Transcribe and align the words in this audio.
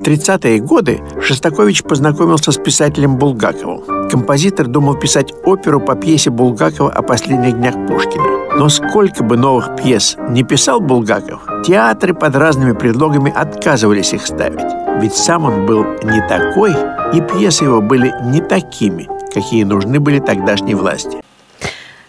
В 0.00 0.02
30-е 0.02 0.60
годы 0.60 1.02
Шостакович 1.20 1.82
познакомился 1.82 2.52
с 2.52 2.56
писателем 2.56 3.18
Булгаковым. 3.18 4.08
Композитор 4.08 4.66
думал 4.66 4.94
писать 4.94 5.34
оперу 5.44 5.78
по 5.78 5.94
пьесе 5.94 6.30
Булгакова 6.30 6.90
о 6.90 7.02
последних 7.02 7.58
днях 7.58 7.74
Пушкина. 7.86 8.56
Но 8.56 8.70
сколько 8.70 9.22
бы 9.22 9.36
новых 9.36 9.76
пьес 9.76 10.16
не 10.30 10.42
писал 10.42 10.80
Булгаков, 10.80 11.42
театры 11.66 12.14
под 12.14 12.34
разными 12.34 12.72
предлогами 12.72 13.30
отказывались 13.30 14.14
их 14.14 14.26
ставить. 14.26 15.02
Ведь 15.02 15.14
сам 15.14 15.44
он 15.44 15.66
был 15.66 15.84
не 16.02 16.26
такой, 16.28 16.72
и 17.12 17.20
пьесы 17.20 17.64
его 17.64 17.82
были 17.82 18.10
не 18.24 18.40
такими, 18.40 19.06
какие 19.34 19.64
нужны 19.64 20.00
были 20.00 20.18
тогдашней 20.18 20.76
власти. 20.76 21.18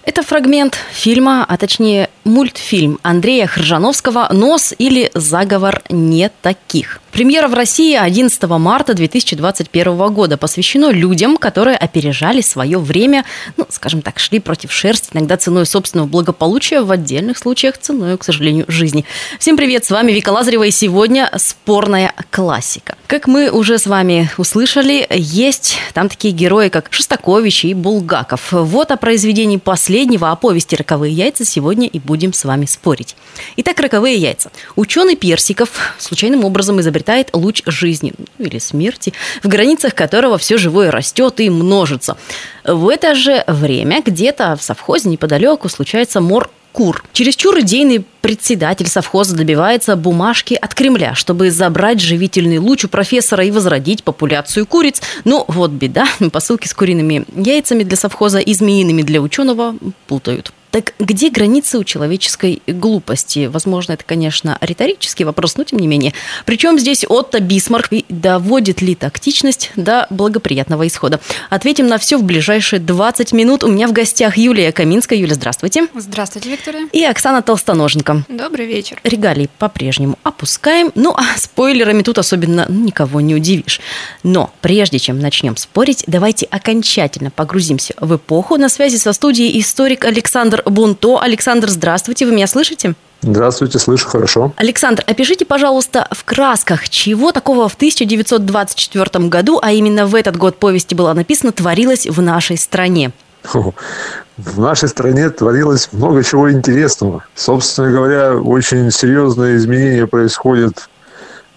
Это 0.06 0.24
фрагмент 0.24 0.78
фильма, 0.94 1.46
а 1.46 1.58
точнее 1.58 2.10
мультфильм 2.24 3.00
Андрея 3.04 3.48
Хржановского 3.48 4.28
«Нос» 4.32 4.74
или 4.78 5.12
«Заговор 5.14 5.82
не 5.90 6.30
таких». 6.42 7.02
Премьера 7.12 7.50
в 7.50 7.54
России 7.54 7.98
11 7.98 8.42
марта 8.44 8.94
2021 8.94 10.14
года 10.14 10.38
посвящено 10.38 10.92
людям, 10.92 11.36
которые 11.36 11.76
опережали 11.76 12.40
свое 12.40 12.80
время, 12.80 13.26
ну, 13.58 13.66
скажем 13.70 14.02
так, 14.02 14.18
шли 14.18 14.40
против 14.40 14.72
шерсти, 14.72 15.10
иногда 15.12 15.36
ценой 15.36 15.66
собственного 15.66 16.08
благополучия, 16.08 16.80
в 16.80 16.90
отдельных 16.90 17.38
случаях 17.38 17.78
ценой, 17.78 18.18
к 18.18 18.24
сожалению, 18.24 18.64
жизни. 18.70 19.04
Всем 19.40 19.58
привет, 19.58 19.84
с 19.84 19.92
вами 19.92 20.14
Вика 20.14 20.30
Лазарева, 20.30 20.64
и 20.64 20.72
сегодня 20.72 21.30
спорная 21.36 22.14
классика. 22.30 22.96
Как 23.08 23.28
мы 23.28 23.52
уже 23.52 23.78
с 23.78 23.88
вами 23.88 24.32
услышали, 24.38 25.06
есть 25.10 25.76
там 25.94 26.08
такие 26.08 26.34
герои, 26.34 26.70
как 26.70 26.88
Шостакович 26.92 27.66
и 27.66 27.74
Булгаков. 27.74 28.54
Вот 28.54 28.90
о 28.92 28.96
произведении 28.96 29.58
последнего, 29.58 30.32
о 30.32 30.38
повести 30.38 30.76
«Роковые 30.76 31.14
яйца» 31.14 31.44
сегодня 31.44 31.88
и 31.88 32.00
будем 32.00 32.11
с 32.34 32.46
вами 32.46 32.66
спорить. 32.66 33.16
Итак, 33.58 33.80
«Роковые 33.80 34.18
яйца». 34.18 34.52
Ученый 34.76 35.16
Персиков 35.16 35.70
случайным 35.98 36.46
образом 36.46 36.80
изобретает 36.80 37.30
луч 37.34 37.64
жизни 37.66 38.14
ну, 38.18 38.46
или 38.46 38.60
смерти, 38.60 39.14
в 39.44 39.48
границах 39.48 39.96
которого 39.96 40.38
все 40.38 40.58
живое 40.58 40.92
растет 40.92 41.40
и 41.40 41.50
множится. 41.50 42.18
В 42.64 42.90
это 42.90 43.16
же 43.16 43.44
время 43.48 44.02
где-то 44.06 44.56
в 44.56 44.64
совхозе 44.64 45.10
неподалеку 45.10 45.70
случается 45.70 46.22
мор 46.22 46.50
кур. 46.72 47.04
Чересчур 47.12 47.60
идейный 47.60 48.06
председатель 48.22 48.88
совхоза 48.88 49.36
добивается 49.36 49.96
бумажки 49.96 50.54
от 50.54 50.74
Кремля, 50.74 51.16
чтобы 51.16 51.52
забрать 51.52 52.00
живительный 52.00 52.60
луч 52.60 52.86
у 52.86 52.88
профессора 52.88 53.46
и 53.46 53.52
возродить 53.52 54.04
популяцию 54.04 54.66
куриц. 54.66 55.02
Но 55.26 55.46
вот 55.48 55.72
беда, 55.72 56.08
посылки 56.32 56.68
с 56.68 56.74
куриными 56.74 57.26
яйцами 57.36 57.84
для 57.84 57.98
совхоза 57.98 58.40
и 58.40 58.54
змеиными 58.54 59.02
для 59.02 59.22
ученого 59.22 59.76
путают. 60.08 60.54
Так 60.72 60.94
где 61.00 61.30
границы 61.30 61.78
у 61.78 61.84
человеческой 61.84 62.62
глупости? 62.66 63.48
Возможно, 63.48 63.94
это, 63.94 64.06
конечно, 64.06 64.58
риторический 64.62 65.26
вопрос, 65.26 65.58
но 65.58 65.66
тем 65.66 65.80
не 65.80 65.88
менее. 65.88 66.14
Причем 66.46 66.80
здесь 66.80 67.06
Отто 67.08 67.42
Бисмарк 67.42 67.92
и 67.92 68.06
доводит 68.08 68.82
ли 68.82 68.96
тактичность 68.96 69.72
до 69.76 70.08
благоприятного 70.10 70.88
исхода? 70.88 71.20
Ответим 71.50 71.88
на 71.88 71.98
все 71.98 72.18
в 72.18 72.24
ближайшие 72.24 72.80
20 72.80 73.34
минут. 73.34 73.64
У 73.64 73.68
меня 73.68 73.88
в 73.88 73.92
гостях 73.92 74.38
Юлия 74.38 74.72
Каминская. 74.72 75.20
Юля, 75.20 75.36
здравствуйте. 75.36 75.88
Здравствуйте, 75.94 76.50
Виктория. 76.50 76.88
И 76.94 77.04
Оксана 77.04 77.42
Толстоноженко. 77.42 78.24
Добрый 78.30 78.66
вечер. 78.66 79.00
Регалии 79.04 79.50
по-прежнему 79.58 80.18
опускаем. 80.24 80.92
Ну, 80.96 81.14
а 81.18 81.38
спойлерами 81.38 82.02
тут 82.02 82.18
особенно 82.18 82.66
никого 82.70 83.20
не 83.20 83.36
удивишь. 83.36 83.82
Но 84.24 84.54
прежде 84.62 85.00
чем 85.00 85.20
начнем 85.20 85.58
спорить, 85.58 86.06
давайте 86.08 86.46
окончательно 86.46 87.30
погрузимся 87.30 87.94
в 88.00 88.16
эпоху. 88.16 88.56
На 88.56 88.70
связи 88.70 88.96
со 88.96 89.12
студией 89.12 89.60
историк 89.60 90.06
Александр 90.06 90.61
Бунто. 90.66 91.20
Александр, 91.20 91.70
здравствуйте, 91.70 92.26
вы 92.26 92.32
меня 92.34 92.48
слышите? 92.48 92.96
Здравствуйте, 93.22 93.78
слышу 93.78 94.08
хорошо. 94.08 94.52
Александр, 94.58 95.04
опишите, 95.06 95.46
пожалуйста, 95.46 96.08
в 96.12 96.24
красках, 96.24 96.90
чего 96.90 97.32
такого 97.32 97.70
в 97.70 97.76
1924 97.76 99.28
году, 99.28 99.60
а 99.62 99.72
именно 99.72 100.08
в 100.08 100.16
этот 100.16 100.38
год 100.38 100.58
повести 100.58 100.96
была 100.96 101.14
написана, 101.14 101.52
творилось 101.52 102.08
в 102.08 102.22
нашей 102.22 102.58
стране. 102.58 103.12
В 103.44 104.60
нашей 104.60 104.90
стране 104.90 105.30
творилось 105.30 105.90
много 105.92 106.24
чего 106.24 106.52
интересного. 106.52 107.24
Собственно 107.36 107.92
говоря, 107.92 108.36
очень 108.36 108.90
серьезные 108.92 109.58
изменения 109.58 110.08
происходят 110.08 110.90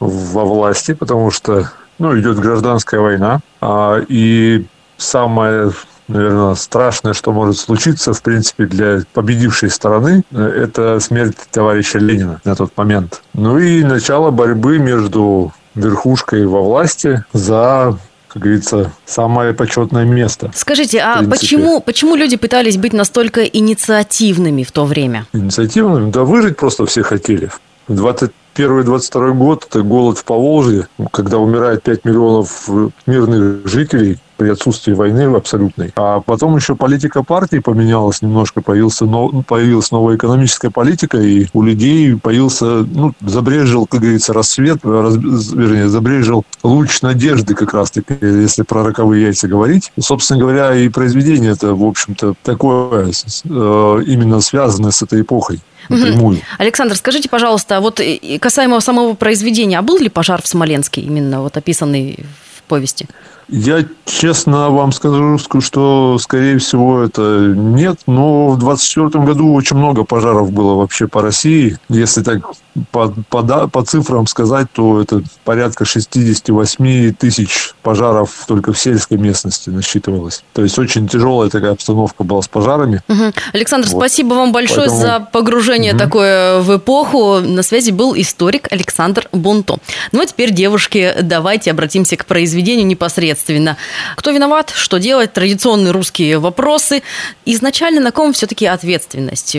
во 0.01 0.45
власти, 0.45 0.93
потому 0.93 1.31
что 1.31 1.71
ну, 1.99 2.19
идет 2.19 2.39
гражданская 2.39 3.01
война. 3.01 3.41
А, 3.61 4.03
и 4.07 4.67
самое 4.97 5.73
наверное, 6.09 6.55
страшное, 6.55 7.13
что 7.13 7.33
может 7.33 7.59
случиться, 7.59 8.13
в 8.13 8.23
принципе, 8.23 8.67
для 8.67 9.03
победившей 9.13 9.71
стороны, 9.71 10.23
это 10.33 11.01
смерть 11.01 11.37
товарища 11.51 11.99
Ленина 11.99 12.41
на 12.45 12.55
тот 12.55 12.77
момент. 12.77 13.23
Ну 13.35 13.59
и 13.59 13.83
начало 13.83 14.31
борьбы 14.31 14.79
между 14.79 15.53
верхушкой 15.75 16.47
во 16.47 16.61
власти 16.63 17.25
за 17.33 17.99
как 18.29 18.43
говорится, 18.43 18.91
самое 19.07 19.55
почетное 19.55 20.05
место. 20.05 20.51
Скажите, 20.57 20.99
а 20.99 21.23
почему, 21.23 21.81
почему 21.81 22.17
люди 22.17 22.37
пытались 22.37 22.77
быть 22.77 22.93
настолько 22.93 23.45
инициативными 23.45 24.65
в 24.65 24.73
то 24.73 24.87
время? 24.87 25.27
Инициативными? 25.33 26.11
Да 26.11 26.25
выжить 26.25 26.57
просто 26.57 26.85
все 26.85 27.05
хотели. 27.05 27.49
21-22 27.89 29.35
год– 29.35 29.67
это 29.71 29.83
голод 29.83 30.19
в 30.19 30.25
Поволжье, 30.25 30.89
когда 31.13 31.39
умирает 31.39 31.85
5 31.85 32.05
миллионов 32.05 32.69
мирных 33.07 33.69
жителей 33.69 34.19
при 34.37 34.49
отсутствии 34.49 34.93
войны 34.93 35.23
абсолютной. 35.35 35.93
А 35.97 36.21
потом 36.21 36.57
еще 36.57 36.75
политика 36.77 37.23
партии 37.23 37.59
поменялась 37.59 38.23
немножко, 38.23 38.61
появился, 38.61 39.05
нов, 39.05 39.47
появилась 39.47 39.91
новая 39.91 40.17
экономическая 40.17 40.71
политика, 40.71 41.19
и 41.19 41.47
у 41.53 41.63
людей 41.63 42.17
появился, 42.17 42.65
ну, 42.65 43.13
забрежил, 43.21 43.87
как 43.87 44.01
говорится, 44.01 44.33
рассвет, 44.33 44.85
раз, 44.85 45.17
вернее, 45.17 45.89
забрежил 45.89 46.45
луч 46.63 47.03
надежды 47.03 47.55
как 47.55 47.75
раз-таки, 47.75 48.17
если 48.21 48.63
про 48.63 48.85
роковые 48.85 49.25
яйца 49.25 49.49
говорить. 49.49 49.93
Собственно 49.99 50.41
говоря, 50.41 50.75
и 50.75 50.89
произведение 50.89 51.53
это, 51.53 51.75
в 51.75 51.85
общем-то, 51.85 52.35
такое, 52.43 53.07
э, 53.09 54.03
именно 54.07 54.41
связанное 54.41 54.91
с 54.91 55.03
этой 55.03 55.23
эпохой. 55.23 55.61
Напрямую. 55.89 56.41
Александр, 56.59 56.97
скажите, 56.97 57.29
пожалуйста, 57.29 57.81
вот 57.81 58.01
касаемо 58.41 58.81
самого 58.81 59.15
произведения, 59.15 59.79
а 59.79 59.83
был 59.83 59.99
ли 59.99 60.09
пожар 60.09 60.43
в 60.43 60.47
Смоленске, 60.47 61.01
именно 61.01 61.43
вот 61.43 61.57
описанный 61.57 62.25
в 62.57 62.63
повести? 62.63 63.07
Я 63.49 63.85
честно 64.05 64.71
вам 64.71 64.93
скажу, 64.93 65.39
что, 65.61 66.19
скорее 66.19 66.59
всего, 66.59 67.03
это 67.03 67.53
нет. 67.55 68.01
Но 68.07 68.49
в 68.49 68.59
24 68.59 69.25
году 69.25 69.53
очень 69.53 69.77
много 69.77 70.05
пожаров 70.05 70.51
было 70.51 70.75
вообще 70.75 71.09
по 71.09 71.21
России. 71.21 71.79
Если 71.89 72.23
так 72.23 72.43
по, 72.91 73.15
по, 73.29 73.69
по 73.69 73.85
цифрам 73.85 74.27
сказать, 74.27 74.69
то 74.73 75.01
это 75.01 75.23
порядка 75.45 75.85
68 75.85 77.15
тысяч 77.15 77.75
пожаров 77.83 78.31
только 78.49 78.73
в 78.73 78.79
сельской 78.79 79.19
местности 79.19 79.71
насчитывалось. 79.71 80.43
То 80.55 80.63
есть 80.63 80.79
очень 80.79 81.07
тяжелая 81.07 81.51
такая 81.51 81.73
обстановка 81.73 82.25
была 82.25 82.43
с 82.43 82.49
пожарами. 82.49 83.03
Угу. 83.09 83.33
Александр, 83.53 83.89
вот. 83.89 83.99
спасибо 83.99 84.35
вам 84.35 84.53
большое 84.53 84.89
Поэтому... 84.89 85.01
за 85.01 85.21
погружение 85.21 85.93
угу. 85.93 85.99
такое 85.99 86.61
в 86.61 86.77
эпоху. 86.77 87.41
На 87.41 87.63
связи 87.63 87.91
был 87.91 88.15
историк 88.17 88.73
Александр 88.73 89.29
Бунто. 89.33 89.79
Ну 90.13 90.23
а 90.23 90.27
теперь, 90.27 90.53
девушки, 90.53 91.15
давайте 91.21 91.71
обратимся 91.71 92.17
к 92.17 92.25
произведению 92.27 92.87
непосредственно 92.87 93.34
непосредственно. 93.35 93.77
Кто 94.17 94.31
виноват, 94.31 94.71
что 94.71 94.99
делать, 94.99 95.33
традиционные 95.33 95.93
русские 95.93 96.39
вопросы. 96.39 97.03
Изначально 97.45 98.01
на 98.01 98.13
ком 98.13 98.33
все-таки 98.33 98.67
ответственность? 98.67 99.57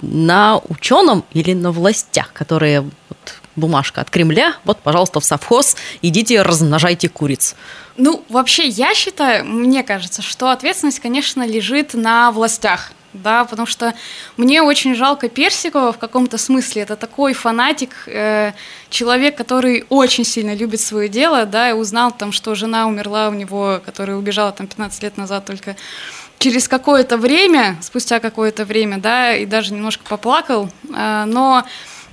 На 0.00 0.60
ученом 0.68 1.24
или 1.32 1.54
на 1.54 1.72
властях, 1.72 2.32
которые 2.32 2.82
вот, 2.82 3.34
бумажка 3.56 4.00
от 4.00 4.10
Кремля, 4.10 4.54
вот, 4.64 4.78
пожалуйста, 4.78 5.18
в 5.18 5.24
совхоз, 5.24 5.76
идите 6.02 6.42
размножайте 6.42 7.08
куриц. 7.08 7.56
Ну, 7.96 8.24
вообще, 8.28 8.68
я 8.68 8.94
считаю, 8.94 9.44
мне 9.44 9.82
кажется, 9.82 10.22
что 10.22 10.50
ответственность, 10.50 11.00
конечно, 11.00 11.44
лежит 11.44 11.94
на 11.94 12.30
властях 12.30 12.92
да, 13.12 13.44
потому 13.44 13.66
что 13.66 13.94
мне 14.36 14.62
очень 14.62 14.94
жалко 14.94 15.28
Персикова 15.28 15.92
в 15.92 15.98
каком-то 15.98 16.38
смысле. 16.38 16.82
Это 16.82 16.96
такой 16.96 17.32
фанатик, 17.32 17.90
э, 18.06 18.52
человек, 18.90 19.36
который 19.36 19.84
очень 19.88 20.24
сильно 20.24 20.54
любит 20.54 20.80
свое 20.80 21.08
дело, 21.08 21.46
да, 21.46 21.70
и 21.70 21.72
узнал 21.72 22.12
там, 22.12 22.32
что 22.32 22.54
жена 22.54 22.86
умерла 22.86 23.28
у 23.28 23.34
него, 23.34 23.80
которая 23.84 24.16
убежала 24.16 24.52
там 24.52 24.66
15 24.66 25.02
лет 25.02 25.16
назад 25.16 25.44
только 25.46 25.76
через 26.38 26.68
какое-то 26.68 27.16
время, 27.16 27.76
спустя 27.80 28.20
какое-то 28.20 28.64
время, 28.64 28.98
да, 28.98 29.34
и 29.34 29.46
даже 29.46 29.72
немножко 29.72 30.04
поплакал, 30.04 30.70
э, 30.94 31.24
но 31.26 31.64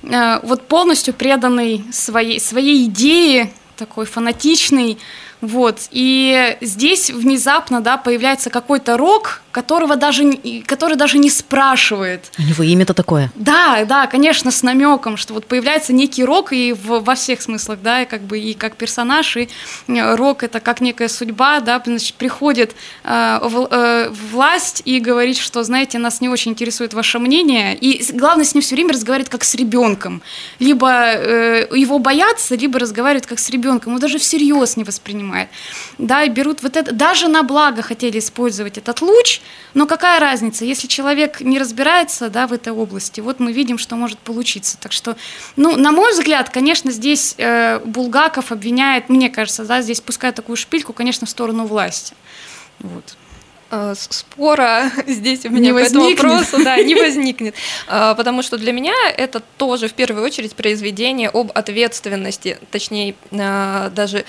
э, 0.02 0.40
вот 0.42 0.66
полностью 0.66 1.14
преданный 1.14 1.84
своей, 1.92 2.40
своей 2.40 2.86
идее, 2.86 3.52
такой 3.76 4.06
фанатичный, 4.06 4.98
Вот. 5.46 5.78
И 5.92 6.56
здесь 6.60 7.08
внезапно, 7.10 7.80
да, 7.80 7.96
появляется 7.96 8.50
какой-то 8.50 8.96
рок, 8.96 9.42
которого 9.52 9.94
даже, 9.96 10.32
который 10.66 10.96
даже 10.96 11.18
не 11.18 11.30
спрашивает. 11.30 12.32
У 12.36 12.42
него 12.42 12.64
имя-то 12.64 12.94
такое. 12.94 13.30
Да, 13.36 13.84
да, 13.84 14.08
конечно, 14.08 14.50
с 14.50 14.62
намеком, 14.64 15.16
что 15.16 15.34
вот 15.34 15.46
появляется 15.46 15.92
некий 15.92 16.24
рок 16.24 16.52
и 16.52 16.72
в, 16.72 17.00
во 17.00 17.14
всех 17.14 17.40
смыслах, 17.40 17.78
да, 17.80 18.02
и 18.02 18.06
как 18.06 18.22
бы 18.22 18.40
и 18.40 18.54
как 18.54 18.74
персонаж, 18.76 19.36
и 19.36 19.48
э, 19.86 20.14
рок 20.16 20.42
это 20.42 20.58
как 20.58 20.80
некая 20.80 21.08
судьба, 21.08 21.60
да, 21.60 21.80
значит, 21.86 22.16
приходит 22.16 22.74
э, 23.04 23.38
в, 23.42 23.68
э, 23.70 24.10
власть 24.30 24.82
и 24.84 24.98
говорит, 24.98 25.36
что, 25.36 25.62
знаете, 25.62 25.98
нас 25.98 26.20
не 26.20 26.28
очень 26.28 26.50
интересует 26.50 26.92
ваше 26.92 27.18
мнение, 27.20 27.76
и 27.76 28.04
главное 28.12 28.44
с 28.44 28.52
ним 28.52 28.62
все 28.62 28.74
время 28.74 28.92
разговаривать 28.94 29.30
как 29.30 29.44
с 29.44 29.54
ребенком, 29.54 30.22
либо 30.58 30.90
э, 30.90 31.68
его 31.72 31.98
боятся, 32.00 32.56
либо 32.56 32.78
разговаривать 32.80 33.26
как 33.26 33.38
с 33.38 33.48
ребенком, 33.48 33.94
он 33.94 34.00
даже 34.00 34.18
всерьез 34.18 34.76
не 34.76 34.84
воспринимает, 34.84 35.35
да, 35.98 36.24
и 36.24 36.28
берут 36.28 36.62
вот 36.62 36.76
это, 36.76 36.92
даже 36.92 37.28
на 37.28 37.42
благо 37.42 37.82
хотели 37.82 38.18
использовать 38.18 38.78
этот 38.78 39.00
луч, 39.02 39.40
но 39.74 39.86
какая 39.86 40.20
разница, 40.20 40.64
если 40.64 40.86
человек 40.86 41.40
не 41.40 41.58
разбирается, 41.58 42.30
да, 42.30 42.46
в 42.46 42.52
этой 42.52 42.72
области, 42.72 43.20
вот 43.20 43.40
мы 43.40 43.52
видим, 43.52 43.78
что 43.78 43.96
может 43.96 44.18
получиться, 44.18 44.78
так 44.78 44.92
что, 44.92 45.16
ну, 45.56 45.76
на 45.76 45.92
мой 45.92 46.12
взгляд, 46.12 46.50
конечно, 46.50 46.90
здесь 46.90 47.34
э, 47.38 47.80
Булгаков 47.84 48.52
обвиняет, 48.52 49.08
мне 49.08 49.30
кажется, 49.30 49.64
да, 49.64 49.82
здесь 49.82 50.00
пускает 50.00 50.34
такую 50.34 50.56
шпильку, 50.56 50.92
конечно, 50.92 51.26
в 51.26 51.30
сторону 51.30 51.66
власти, 51.66 52.14
вот. 52.78 53.16
Э, 53.70 53.94
спора 53.96 54.92
здесь 55.06 55.44
у 55.44 55.50
меня 55.50 55.72
не 55.72 55.72
по 55.72 55.78
этому 55.78 56.10
вопросу 56.10 56.62
да, 56.62 56.76
не 56.82 56.94
возникнет. 57.00 57.54
Э, 57.88 58.14
потому 58.16 58.42
что 58.42 58.58
для 58.58 58.72
меня 58.72 58.94
это 59.16 59.42
тоже 59.58 59.88
в 59.88 59.92
первую 59.92 60.24
очередь 60.24 60.54
произведение 60.54 61.28
об 61.28 61.50
ответственности, 61.52 62.58
точнее, 62.70 63.14
э, 63.32 63.90
даже 63.94 64.24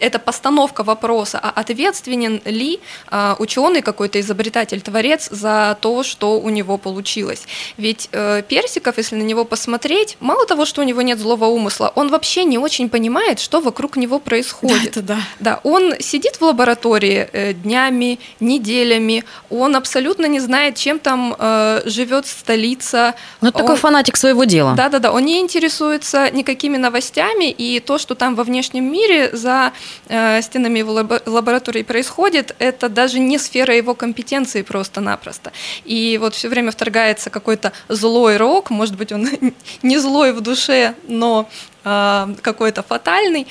это 0.00 0.18
постановка 0.18 0.82
вопроса, 0.82 1.38
а 1.42 1.50
ответственен 1.50 2.40
ли 2.44 2.80
а, 3.08 3.36
ученый 3.38 3.82
какой-то 3.82 4.18
изобретатель, 4.20 4.80
творец 4.80 5.28
за 5.30 5.76
то, 5.80 6.02
что 6.02 6.40
у 6.40 6.48
него 6.48 6.78
получилось. 6.78 7.42
Ведь 7.76 8.08
э, 8.12 8.42
Персиков, 8.48 8.96
если 8.98 9.16
на 9.16 9.22
него 9.22 9.44
посмотреть, 9.44 10.16
мало 10.20 10.46
того, 10.46 10.64
что 10.64 10.80
у 10.80 10.84
него 10.84 11.02
нет 11.02 11.18
злого 11.18 11.46
умысла, 11.46 11.92
он 11.94 12.08
вообще 12.08 12.44
не 12.44 12.58
очень 12.58 12.88
понимает, 12.88 13.38
что 13.40 13.60
вокруг 13.60 13.96
него 13.96 14.18
происходит. 14.18 14.82
Да, 14.82 14.88
это 14.88 15.02
да. 15.02 15.18
Да, 15.40 15.60
он 15.62 15.94
сидит 16.00 16.36
в 16.36 16.42
лаборатории 16.42 17.28
э, 17.32 17.52
днями, 17.52 18.18
неделями, 18.40 19.24
он 19.50 19.76
абсолютно 19.76 20.26
не 20.26 20.40
знает, 20.40 20.76
чем 20.76 20.98
там 20.98 21.34
э, 21.38 21.82
живет 21.84 22.26
столица. 22.26 23.14
Ну, 23.40 23.48
это 23.48 23.58
такой 23.58 23.74
Он- 23.74 23.80
фанатик 23.80 24.16
своего 24.16 24.44
дела. 24.44 24.74
да, 24.76 24.88
да, 24.88 24.98
да. 24.98 25.12
Он 25.12 25.24
не 25.24 25.38
интересуется 25.40 26.30
никакими 26.30 26.76
новостями, 26.76 27.50
и 27.50 27.80
то, 27.80 27.98
что 27.98 28.14
там 28.14 28.34
во 28.34 28.44
внешнем 28.44 28.90
мире 28.90 29.30
за 29.32 29.72
стенами 30.06 30.78
его 30.78 30.92
лабо- 30.92 31.22
лаборатории 31.26 31.82
происходит, 31.82 32.54
это 32.58 32.88
даже 32.88 33.18
не 33.18 33.38
сфера 33.38 33.74
его 33.74 33.94
компетенции 33.94 34.62
просто-напросто. 34.62 35.52
И 35.84 36.18
вот 36.20 36.34
все 36.34 36.48
время 36.48 36.70
вторгается 36.70 37.30
какой-то 37.30 37.72
злой 37.88 38.36
рок, 38.36 38.70
может 38.70 38.96
быть, 38.96 39.12
он 39.12 39.28
не 39.82 39.98
злой 39.98 40.32
в 40.32 40.40
душе, 40.40 40.94
но 41.08 41.48
э, 41.84 42.34
какой-то 42.42 42.82
фатальный. 42.82 43.46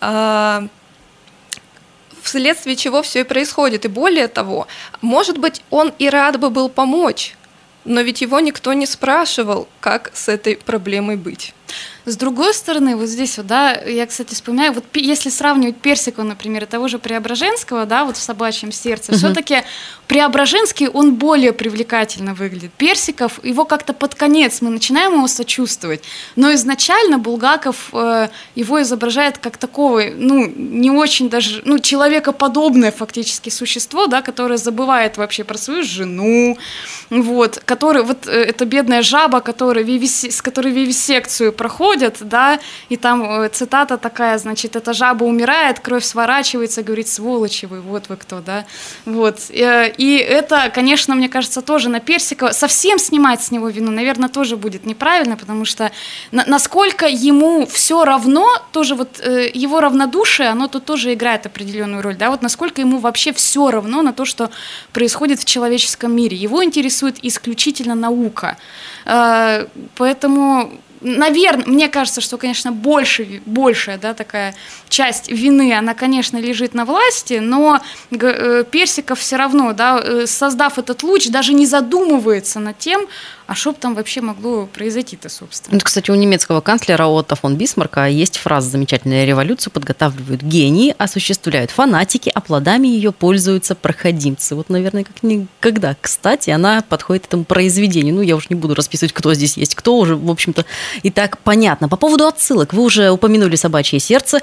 э, 0.00 0.68
вследствие 2.22 2.76
чего 2.76 3.02
все 3.02 3.20
и 3.20 3.24
происходит. 3.24 3.84
И 3.84 3.88
более 3.88 4.28
того, 4.28 4.66
может 5.00 5.38
быть, 5.38 5.62
он 5.70 5.92
и 5.98 6.08
рад 6.08 6.38
бы 6.38 6.50
был 6.50 6.68
помочь, 6.68 7.34
но 7.84 8.00
ведь 8.02 8.20
его 8.20 8.40
никто 8.40 8.72
не 8.72 8.86
спрашивал, 8.86 9.68
как 9.80 10.10
с 10.14 10.28
этой 10.28 10.56
проблемой 10.56 11.16
быть. 11.16 11.54
С 12.06 12.16
другой 12.16 12.54
стороны, 12.54 12.96
вот 12.96 13.08
здесь 13.08 13.36
вот, 13.36 13.46
да, 13.46 13.72
я, 13.72 14.06
кстати, 14.06 14.34
вспоминаю, 14.34 14.72
вот 14.72 14.84
если 14.94 15.28
сравнивать 15.28 15.76
Персикова, 15.76 16.24
например, 16.24 16.64
и 16.64 16.66
того 16.66 16.88
же 16.88 16.98
Преображенского, 16.98 17.86
да, 17.86 18.04
вот 18.04 18.16
в 18.16 18.22
«Собачьем 18.22 18.72
сердце», 18.72 19.12
все-таки 19.12 19.62
Преображенский, 20.06 20.88
он 20.88 21.14
более 21.14 21.52
привлекательно 21.52 22.34
выглядит. 22.34 22.72
Персиков, 22.72 23.38
его 23.44 23.64
как-то 23.64 23.92
под 23.92 24.14
конец 24.14 24.60
мы 24.60 24.70
начинаем 24.70 25.12
его 25.12 25.28
сочувствовать, 25.28 26.02
но 26.36 26.52
изначально 26.54 27.18
Булгаков 27.18 27.90
э, 27.92 28.28
его 28.56 28.82
изображает 28.82 29.38
как 29.38 29.56
такого, 29.56 30.02
ну, 30.12 30.46
не 30.46 30.90
очень 30.90 31.28
даже, 31.30 31.62
ну, 31.64 31.78
человекоподобное 31.78 32.90
фактически 32.90 33.50
существо, 33.50 34.06
да, 34.06 34.22
которое 34.22 34.56
забывает 34.56 35.16
вообще 35.16 35.44
про 35.44 35.58
свою 35.58 35.84
жену, 35.84 36.58
вот, 37.10 37.62
который, 37.64 38.02
вот 38.02 38.26
э, 38.26 38.30
эта 38.30 38.64
бедная 38.64 39.02
жаба, 39.02 39.40
которая 39.40 39.84
вивиси- 39.84 40.30
с 40.30 40.42
которой 40.42 40.72
вивисекцию 40.72 41.52
проходят, 41.60 42.16
да, 42.20 42.58
и 42.88 42.96
там 42.96 43.22
э, 43.22 43.48
цитата 43.50 43.98
такая, 43.98 44.38
значит, 44.38 44.76
эта 44.76 44.94
жаба 44.94 45.24
умирает, 45.24 45.78
кровь 45.80 46.04
сворачивается, 46.04 46.82
говорит, 46.82 47.06
сволочи 47.08 47.66
вы, 47.66 47.82
вот 47.82 48.08
вы 48.08 48.16
кто, 48.16 48.40
да, 48.40 48.64
вот, 49.04 49.38
Э, 49.50 49.92
и 49.98 50.16
это, 50.16 50.70
конечно, 50.74 51.14
мне 51.14 51.28
кажется, 51.28 51.60
тоже 51.60 51.88
на 51.88 52.00
Персикова, 52.00 52.52
совсем 52.52 52.98
снимать 52.98 53.42
с 53.42 53.50
него 53.50 53.68
вину, 53.68 53.90
наверное, 53.90 54.28
тоже 54.28 54.56
будет 54.56 54.86
неправильно, 54.86 55.36
потому 55.36 55.64
что 55.66 55.90
на- 56.32 56.44
насколько 56.46 57.06
ему 57.06 57.66
все 57.66 58.04
равно, 58.04 58.46
тоже 58.72 58.94
вот 58.94 59.20
э, 59.20 59.50
его 59.52 59.80
равнодушие, 59.80 60.48
оно 60.48 60.68
тут 60.68 60.84
тоже 60.84 61.12
играет 61.12 61.46
определенную 61.46 62.02
роль, 62.02 62.16
да, 62.16 62.30
вот 62.30 62.42
насколько 62.42 62.80
ему 62.80 62.98
вообще 62.98 63.32
все 63.32 63.70
равно 63.70 64.02
на 64.02 64.12
то, 64.12 64.24
что 64.24 64.50
происходит 64.92 65.40
в 65.40 65.44
человеческом 65.44 66.16
мире. 66.16 66.36
Его 66.36 66.64
интересует 66.64 67.16
исключительно 67.24 67.94
наука. 67.94 68.56
Поэтому 69.96 70.70
Наверное, 71.00 71.66
мне 71.66 71.88
кажется, 71.88 72.20
что, 72.20 72.36
конечно, 72.36 72.72
больше, 72.72 73.40
большая 73.46 73.98
да, 73.98 74.12
такая 74.14 74.54
часть 74.88 75.30
вины, 75.30 75.72
она, 75.72 75.94
конечно, 75.94 76.36
лежит 76.36 76.74
на 76.74 76.84
власти, 76.84 77.34
но 77.40 77.80
э, 78.10 78.64
Персиков 78.70 79.18
все 79.18 79.36
равно, 79.36 79.72
да, 79.72 80.00
э, 80.02 80.26
создав 80.26 80.78
этот 80.78 81.02
луч, 81.02 81.28
даже 81.28 81.54
не 81.54 81.66
задумывается 81.66 82.60
над 82.60 82.78
тем, 82.78 83.06
а 83.50 83.56
что 83.56 83.72
там 83.72 83.96
вообще 83.96 84.20
могло 84.20 84.66
произойти-то, 84.66 85.28
собственно. 85.28 85.74
Вот, 85.74 85.82
кстати, 85.82 86.12
у 86.12 86.14
немецкого 86.14 86.60
канцлера 86.60 87.06
Отто 87.06 87.34
фон 87.34 87.56
Бисмарка 87.56 88.06
есть 88.06 88.36
фраза 88.36 88.70
замечательная 88.70 89.24
«Революцию 89.24 89.72
подготавливают 89.72 90.40
гении, 90.40 90.94
осуществляют 90.96 91.72
фанатики, 91.72 92.30
а 92.32 92.40
плодами 92.40 92.86
ее 92.86 93.10
пользуются 93.10 93.74
проходимцы». 93.74 94.54
Вот, 94.54 94.68
наверное, 94.68 95.02
как 95.02 95.24
никогда. 95.24 95.96
Кстати, 96.00 96.50
она 96.50 96.84
подходит 96.88 97.26
этому 97.26 97.42
произведению. 97.42 98.14
Ну, 98.14 98.20
я 98.20 98.36
уж 98.36 98.50
не 98.50 98.54
буду 98.54 98.76
расписывать, 98.76 99.12
кто 99.12 99.34
здесь 99.34 99.56
есть 99.56 99.74
кто, 99.74 99.98
уже, 99.98 100.14
в 100.14 100.30
общем-то, 100.30 100.64
и 101.02 101.10
так 101.10 101.38
понятно. 101.38 101.88
По 101.88 101.96
поводу 101.96 102.26
отсылок. 102.26 102.72
Вы 102.72 102.82
уже 102.82 103.10
упомянули 103.10 103.56
«Собачье 103.56 103.98
сердце». 103.98 104.40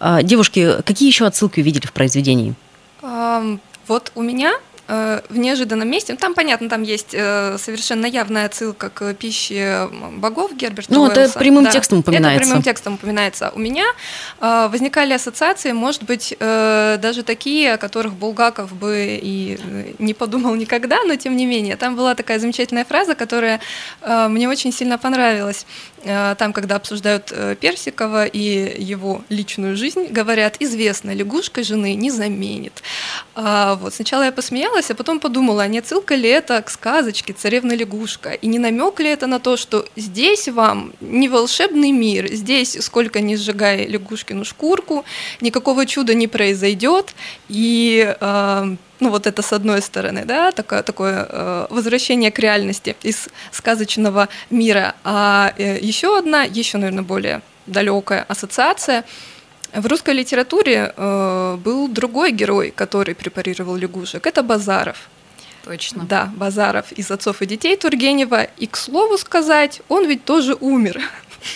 А, 0.00 0.22
Девушки, 0.22 0.82
какие 0.84 1.08
еще 1.08 1.26
отсылки 1.26 1.60
увидели 1.60 1.86
в 1.86 1.92
произведении? 1.92 2.54
Вот 3.86 4.12
у 4.14 4.22
меня 4.22 4.54
в 4.86 5.36
неожиданном 5.38 5.88
месте, 5.88 6.14
там 6.14 6.34
понятно, 6.34 6.68
там 6.68 6.82
есть 6.82 7.14
э, 7.14 7.56
совершенно 7.58 8.06
явная 8.06 8.46
отсылка 8.46 8.90
к 8.90 9.14
пище 9.14 9.88
богов 10.12 10.54
Герберта 10.54 10.92
Ну, 10.92 11.06
это 11.06 11.20
Уэллса. 11.20 11.38
прямым 11.38 11.66
текстом 11.70 11.98
упоминается. 12.00 12.40
Это 12.40 12.46
прямым 12.48 12.62
текстом 12.62 12.94
упоминается. 12.94 13.52
У 13.54 13.58
меня 13.58 13.84
э, 14.40 14.68
возникали 14.70 15.14
ассоциации, 15.14 15.72
может 15.72 16.02
быть, 16.02 16.36
э, 16.38 16.98
даже 17.00 17.22
такие, 17.22 17.74
о 17.74 17.78
которых 17.78 18.12
Булгаков 18.14 18.72
бы 18.74 19.18
и 19.22 19.58
э, 19.62 19.92
не 19.98 20.12
подумал 20.14 20.54
никогда, 20.54 21.02
но 21.04 21.16
тем 21.16 21.36
не 21.36 21.46
менее. 21.46 21.76
Там 21.76 21.96
была 21.96 22.14
такая 22.14 22.38
замечательная 22.38 22.84
фраза, 22.84 23.14
которая 23.14 23.60
э, 24.02 24.28
мне 24.28 24.48
очень 24.48 24.72
сильно 24.72 24.98
понравилась. 24.98 25.66
Э, 26.04 26.34
Там, 26.38 26.52
когда 26.52 26.76
обсуждают 26.76 27.32
э, 27.32 27.56
Персикова 27.60 28.26
и 28.26 28.82
его 28.82 29.22
личную 29.28 29.76
жизнь, 29.76 30.08
говорят, 30.10 30.56
известно, 30.60 31.14
лягушка 31.14 31.62
жены 31.62 31.94
не 31.94 32.10
заменит. 32.10 32.82
А, 33.34 33.74
Вот 33.76 33.94
сначала 33.94 34.24
я 34.24 34.32
посмеялась, 34.32 34.90
а 34.90 34.94
потом 34.94 35.20
подумала, 35.20 35.62
а 35.62 35.68
не 35.68 35.78
отсылка 35.78 36.14
ли 36.14 36.28
это 36.28 36.60
к 36.62 36.70
сказочке 36.70 37.32
«Царевна-лягушка»? 37.32 38.32
И 38.32 38.46
не 38.46 38.58
намек 38.58 39.00
ли 39.00 39.08
это 39.08 39.26
на 39.26 39.38
то, 39.38 39.56
что 39.56 39.86
здесь 39.96 40.48
вам 40.48 40.92
не 41.00 41.28
волшебный 41.28 41.92
мир, 41.92 42.28
здесь 42.32 42.76
сколько 42.80 43.20
не 43.20 43.36
сжигай 43.36 43.86
лягушкину 43.86 44.44
шкурку, 44.44 45.04
никакого 45.40 45.86
чуда 45.86 46.14
не 46.14 46.28
произойдет, 46.28 47.14
и 47.48 48.14
э, 48.20 48.76
ну 49.00 49.10
вот 49.10 49.26
это 49.26 49.42
с 49.42 49.52
одной 49.52 49.82
стороны, 49.82 50.24
да, 50.24 50.52
такое, 50.52 50.82
такое 50.82 51.26
э, 51.28 51.66
возвращение 51.70 52.30
к 52.30 52.38
реальности 52.38 52.96
из 53.02 53.28
сказочного 53.52 54.28
мира. 54.50 54.94
А 55.04 55.52
э, 55.58 55.78
еще 55.80 56.18
одна, 56.18 56.44
еще, 56.44 56.78
наверное, 56.78 57.04
более 57.04 57.40
далекая 57.66 58.24
ассоциация. 58.28 59.04
В 59.72 59.86
русской 59.86 60.14
литературе 60.14 60.92
э, 60.96 61.58
был 61.64 61.88
другой 61.88 62.30
герой, 62.32 62.70
который 62.70 63.14
препарировал 63.14 63.76
лягушек. 63.76 64.26
Это 64.26 64.42
Базаров. 64.42 65.08
Точно. 65.64 66.04
Да, 66.04 66.30
Базаров 66.36 66.92
из 66.92 67.10
«Отцов 67.10 67.42
и 67.42 67.46
детей» 67.46 67.76
Тургенева. 67.76 68.44
И, 68.58 68.66
к 68.66 68.76
слову 68.76 69.16
сказать, 69.18 69.80
он 69.88 70.06
ведь 70.06 70.24
тоже 70.24 70.54
умер. 70.60 71.00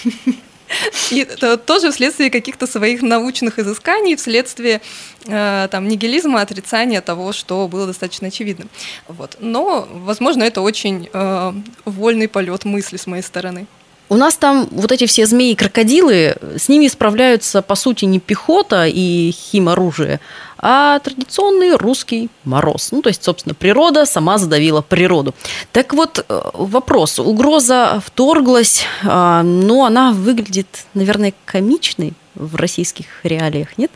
И 1.10 1.20
это 1.20 1.56
тоже 1.56 1.90
вследствие 1.90 2.30
каких-то 2.30 2.66
своих 2.66 3.02
научных 3.02 3.58
изысканий, 3.58 4.16
вследствие 4.16 4.80
э, 5.26 5.68
там, 5.70 5.88
нигилизма, 5.88 6.40
отрицания 6.40 7.00
того, 7.00 7.32
что 7.32 7.66
было 7.68 7.86
достаточно 7.86 8.28
очевидным. 8.28 8.68
Вот. 9.06 9.36
Но, 9.40 9.88
возможно, 9.90 10.42
это 10.42 10.60
очень 10.60 11.08
э, 11.12 11.52
вольный 11.84 12.28
полет 12.28 12.64
мысли 12.64 12.96
с 12.96 13.06
моей 13.06 13.22
стороны. 13.22 13.66
У 14.10 14.16
нас 14.16 14.36
там 14.36 14.68
вот 14.70 14.90
эти 14.90 15.06
все 15.06 15.26
змеи 15.26 15.52
и 15.52 15.54
крокодилы, 15.54 16.36
с 16.56 16.68
ними 16.70 16.88
справляются, 16.88 17.60
по 17.60 17.74
сути, 17.74 18.06
не 18.06 18.20
пехота 18.20 18.86
и 18.86 19.32
химоружие, 19.32 20.20
а 20.56 20.98
традиционный 21.00 21.76
русский 21.76 22.30
мороз. 22.44 22.90
Ну, 22.90 23.02
то 23.02 23.10
есть, 23.10 23.22
собственно, 23.22 23.54
природа 23.54 24.06
сама 24.06 24.38
задавила 24.38 24.80
природу. 24.80 25.34
Так 25.72 25.92
вот, 25.92 26.24
э, 26.26 26.40
вопрос. 26.54 27.18
Угроза 27.18 28.02
вторглась, 28.04 28.84
а, 29.04 29.42
но 29.42 29.84
она 29.84 30.12
выглядит, 30.12 30.86
наверное, 30.94 31.34
комичной 31.44 32.14
в 32.34 32.56
российских 32.56 33.06
реалиях, 33.24 33.76
нет? 33.76 33.90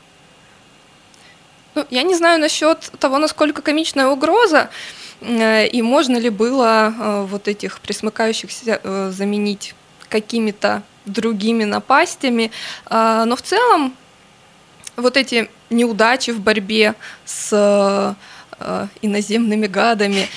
Ну, 1.75 1.87
я 1.90 2.02
не 2.02 2.14
знаю 2.14 2.38
насчет 2.38 2.92
того, 2.99 3.16
насколько 3.16 3.62
комичная 3.62 4.09
угроза, 4.09 4.69
э, 5.23 5.66
и 5.69 5.81
можно 5.81 6.19
ли 6.19 6.28
было 6.28 6.92
э, 6.97 7.26
вот 7.31 7.49
этих 7.49 7.81
присмыкающихся 7.81 9.11
заменить 9.11 9.75
какими-то 10.12 10.83
другими 11.07 11.64
напастями. 11.64 12.52
Но 12.90 13.35
в 13.35 13.42
целом 13.42 13.97
вот 14.97 15.16
эти 15.16 15.50
неудачи 15.71 16.31
в 16.31 16.40
борьбе 16.40 16.95
с 17.25 18.14
иноземными 19.00 19.66
гадами, 19.66 20.28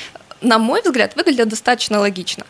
на 0.41 0.57
мой 0.57 0.81
взгляд, 0.81 1.15
выглядят 1.15 1.49
достаточно 1.49 1.99
логично. 1.99 2.45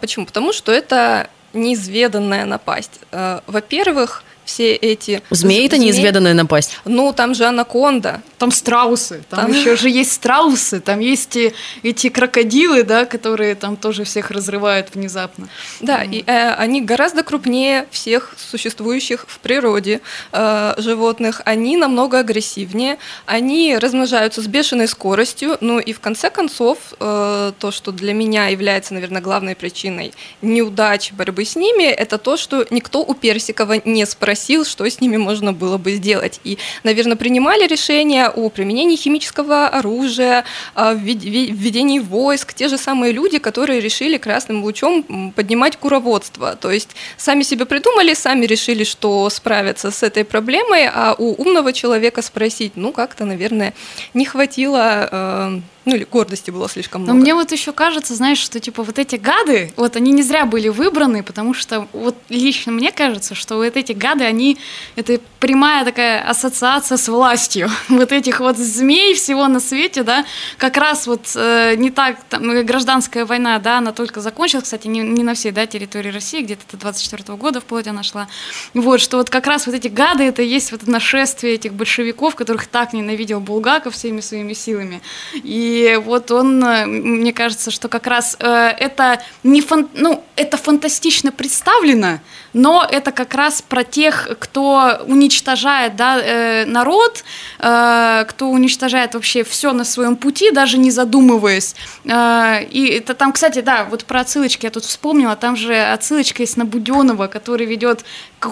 Почему? 0.00 0.26
Потому 0.26 0.52
что 0.52 0.70
это 0.70 1.28
неизведанная 1.54 2.44
напасть. 2.44 3.00
Во-первых, 3.46 4.22
все 4.48 4.74
эти... 4.74 5.22
Змеи 5.28 5.66
это 5.66 5.76
неизведанная 5.76 6.32
напасть. 6.32 6.78
Ну, 6.86 7.12
там 7.12 7.34
же 7.34 7.44
анаконда. 7.44 8.22
Там 8.38 8.50
страусы, 8.50 9.22
там, 9.28 9.40
там 9.40 9.52
еще 9.52 9.76
же 9.76 9.90
есть 9.90 10.12
страусы, 10.12 10.80
там 10.80 11.00
есть 11.00 11.36
и, 11.36 11.52
эти 11.82 12.08
крокодилы, 12.08 12.82
да, 12.82 13.04
которые 13.04 13.56
там 13.56 13.76
тоже 13.76 14.04
всех 14.04 14.30
разрывают 14.30 14.94
внезапно. 14.94 15.48
Да, 15.80 16.02
mm. 16.02 16.10
и 16.10 16.24
э, 16.26 16.54
они 16.54 16.80
гораздо 16.80 17.22
крупнее 17.24 17.86
всех 17.90 18.34
существующих 18.38 19.26
в 19.28 19.38
природе 19.40 20.00
э, 20.32 20.74
животных, 20.78 21.42
они 21.44 21.76
намного 21.76 22.20
агрессивнее, 22.20 22.96
они 23.26 23.76
размножаются 23.76 24.40
с 24.40 24.46
бешеной 24.46 24.88
скоростью, 24.88 25.58
ну 25.60 25.78
и 25.78 25.92
в 25.92 26.00
конце 26.00 26.30
концов 26.30 26.78
э, 27.00 27.52
то, 27.58 27.70
что 27.70 27.92
для 27.92 28.14
меня 28.14 28.46
является, 28.46 28.94
наверное, 28.94 29.20
главной 29.20 29.56
причиной 29.56 30.14
неудачи 30.40 31.12
борьбы 31.12 31.44
с 31.44 31.54
ними, 31.54 31.84
это 31.84 32.16
то, 32.16 32.36
что 32.38 32.66
никто 32.70 33.02
у 33.02 33.14
Персикова 33.14 33.82
не 33.84 34.06
спросил, 34.06 34.37
спросил, 34.38 34.64
что 34.64 34.88
с 34.88 35.00
ними 35.00 35.16
можно 35.16 35.52
было 35.52 35.78
бы 35.78 35.92
сделать. 35.92 36.40
И, 36.44 36.58
наверное, 36.84 37.16
принимали 37.16 37.66
решение 37.66 38.28
о 38.28 38.48
применении 38.50 38.96
химического 38.96 39.66
оружия, 39.66 40.44
о 40.74 40.94
введении 40.94 41.98
войск, 41.98 42.54
те 42.54 42.68
же 42.68 42.78
самые 42.78 43.12
люди, 43.12 43.38
которые 43.38 43.80
решили 43.80 44.16
красным 44.16 44.62
лучом 44.62 45.32
поднимать 45.34 45.76
куроводство. 45.76 46.54
То 46.54 46.70
есть 46.70 46.90
сами 47.16 47.42
себе 47.42 47.64
придумали, 47.64 48.14
сами 48.14 48.46
решили, 48.46 48.84
что 48.84 49.28
справятся 49.30 49.90
с 49.90 50.02
этой 50.04 50.24
проблемой, 50.24 50.86
а 50.86 51.14
у 51.18 51.34
умного 51.34 51.72
человека 51.72 52.22
спросить, 52.22 52.72
ну, 52.76 52.92
как-то, 52.92 53.24
наверное, 53.24 53.74
не 54.14 54.24
хватило 54.24 55.08
э, 55.10 55.60
ну 55.84 55.94
или 55.94 56.04
гордости 56.04 56.50
было 56.50 56.68
слишком 56.68 57.02
много. 57.02 57.16
Но 57.16 57.22
мне 57.22 57.34
вот 57.34 57.50
еще 57.52 57.72
кажется, 57.72 58.14
знаешь, 58.14 58.38
что 58.38 58.60
типа 58.60 58.82
вот 58.82 58.98
эти 58.98 59.16
гады, 59.16 59.72
вот 59.76 59.96
они 59.96 60.12
не 60.12 60.22
зря 60.22 60.44
были 60.44 60.68
выбраны, 60.68 61.22
потому 61.22 61.54
что 61.54 61.88
вот 61.92 62.14
лично 62.28 62.72
мне 62.72 62.92
кажется, 62.92 63.34
что 63.34 63.56
вот 63.56 63.76
эти 63.76 63.92
гады, 63.92 64.24
они, 64.24 64.58
это 64.96 65.18
прямая 65.40 65.84
такая 65.84 66.28
ассоциация 66.28 66.98
с 66.98 67.08
властью. 67.08 67.70
Вот 67.88 68.12
этих 68.12 68.40
вот 68.40 68.56
змей 68.56 69.14
всего 69.14 69.48
на 69.48 69.60
свете, 69.60 70.02
да, 70.02 70.24
как 70.56 70.76
раз 70.76 71.06
вот 71.06 71.32
э, 71.34 71.74
не 71.76 71.90
так, 71.90 72.16
там, 72.28 72.50
э, 72.50 72.62
гражданская 72.62 73.24
война, 73.24 73.58
да, 73.58 73.78
она 73.78 73.92
только 73.92 74.20
закончилась, 74.20 74.64
кстати, 74.64 74.86
не, 74.86 75.00
не 75.00 75.22
на 75.22 75.34
всей, 75.34 75.52
да, 75.52 75.66
территории 75.66 76.10
России, 76.10 76.42
где-то 76.42 76.62
до 76.72 76.76
24 76.76 77.22
-го 77.24 77.36
года 77.36 77.60
вплоть 77.60 77.86
она 77.86 78.02
шла. 78.02 78.28
Вот, 78.74 79.00
что 79.00 79.16
вот 79.16 79.30
как 79.30 79.46
раз 79.46 79.66
вот 79.66 79.74
эти 79.74 79.88
гады, 79.88 80.24
это 80.24 80.42
есть 80.42 80.70
вот 80.70 80.86
нашествие 80.86 81.54
этих 81.54 81.72
большевиков, 81.72 82.34
которых 82.34 82.66
так 82.66 82.92
ненавидел 82.92 83.40
Булгаков 83.40 83.94
всеми 83.94 84.20
своими 84.20 84.52
силами. 84.52 85.00
И 85.42 85.67
и 85.68 85.96
вот 85.96 86.30
он, 86.30 86.64
э, 86.64 86.86
мне 86.86 87.32
кажется, 87.32 87.70
что 87.70 87.88
как 87.88 88.06
раз 88.06 88.36
э, 88.40 88.46
это 88.78 89.20
не 89.42 89.60
фан, 89.60 89.88
ну, 89.94 90.24
это 90.36 90.56
фантастично 90.56 91.30
представлено, 91.32 92.20
но 92.52 92.86
это 92.90 93.12
как 93.12 93.34
раз 93.34 93.62
про 93.62 93.84
тех, 93.84 94.28
кто 94.38 95.02
уничтожает 95.06 95.96
да, 95.96 96.18
э, 96.18 96.64
народ, 96.64 97.24
э, 97.58 98.24
кто 98.28 98.48
уничтожает 98.48 99.14
вообще 99.14 99.44
все 99.44 99.72
на 99.72 99.84
своем 99.84 100.16
пути, 100.16 100.50
даже 100.50 100.78
не 100.78 100.90
задумываясь. 100.90 101.74
Э, 102.04 102.62
и 102.64 102.86
это 102.88 103.14
там, 103.14 103.32
кстати, 103.32 103.60
да, 103.60 103.84
вот 103.84 104.04
про 104.04 104.20
отсылочки 104.20 104.66
я 104.66 104.70
тут 104.70 104.84
вспомнила, 104.84 105.36
там 105.36 105.56
же 105.56 105.74
отсылочка 105.74 106.42
есть 106.42 106.56
на 106.56 106.64
Буденова, 106.64 107.26
который 107.26 107.66
ведет 107.66 108.04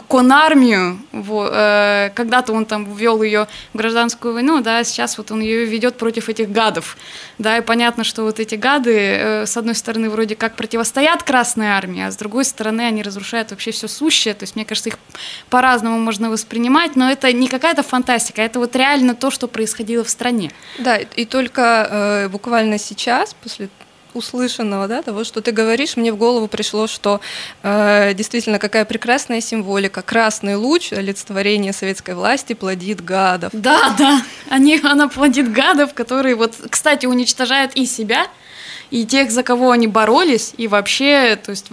конармию, 0.08 0.98
вот, 1.12 1.50
когда-то 1.50 2.52
он 2.52 2.64
там 2.66 2.92
ввел 2.92 3.22
ее 3.22 3.46
в 3.72 3.78
гражданскую 3.78 4.34
войну, 4.34 4.60
да, 4.60 4.82
сейчас 4.82 5.16
вот 5.16 5.30
он 5.30 5.40
ее 5.40 5.64
ведет 5.64 5.96
против 5.96 6.28
этих 6.28 6.50
гадов, 6.50 6.96
да, 7.38 7.58
и 7.58 7.60
понятно, 7.60 8.02
что 8.02 8.24
вот 8.24 8.40
эти 8.40 8.56
гады, 8.56 9.44
с 9.46 9.56
одной 9.56 9.76
стороны, 9.76 10.10
вроде 10.10 10.34
как 10.34 10.56
противостоят 10.56 11.22
Красной 11.22 11.68
армии, 11.68 12.02
а 12.02 12.10
с 12.10 12.16
другой 12.16 12.44
стороны, 12.44 12.80
они 12.82 13.04
разрушают 13.04 13.52
вообще 13.52 13.70
все 13.70 13.86
сущее, 13.96 14.34
то 14.34 14.44
есть, 14.44 14.56
мне 14.56 14.64
кажется, 14.64 14.90
их 14.90 14.98
по-разному 15.50 15.98
можно 15.98 16.30
воспринимать, 16.30 16.96
но 16.96 17.10
это 17.10 17.32
не 17.32 17.48
какая-то 17.48 17.82
фантастика, 17.82 18.42
это 18.42 18.58
вот 18.58 18.76
реально 18.76 19.14
то, 19.14 19.30
что 19.30 19.48
происходило 19.48 20.04
в 20.04 20.10
стране. 20.10 20.50
Да, 20.78 20.96
и 20.96 21.24
только 21.24 21.88
э, 21.90 22.28
буквально 22.28 22.78
сейчас, 22.78 23.34
после 23.34 23.68
услышанного, 24.16 24.88
да, 24.88 25.02
того, 25.02 25.24
что 25.24 25.40
ты 25.40 25.52
говоришь, 25.52 25.96
мне 25.96 26.12
в 26.12 26.16
голову 26.16 26.48
пришло, 26.48 26.86
что 26.86 27.20
э, 27.62 28.14
действительно 28.14 28.58
какая 28.58 28.84
прекрасная 28.84 29.40
символика. 29.40 30.02
Красный 30.02 30.56
луч, 30.56 30.92
олицетворение 30.92 31.72
советской 31.72 32.14
власти, 32.14 32.54
плодит 32.54 33.04
гадов. 33.04 33.50
Да, 33.52 33.94
да, 33.98 34.22
они, 34.48 34.80
она 34.82 35.08
плодит 35.08 35.52
гадов, 35.52 35.94
которые 35.94 36.34
вот, 36.34 36.54
кстати, 36.70 37.06
уничтожают 37.06 37.72
и 37.74 37.86
себя, 37.86 38.26
и 38.90 39.04
тех, 39.04 39.30
за 39.30 39.42
кого 39.42 39.70
они 39.70 39.86
боролись, 39.86 40.54
и 40.56 40.66
вообще, 40.68 41.36
то 41.36 41.50
есть 41.50 41.66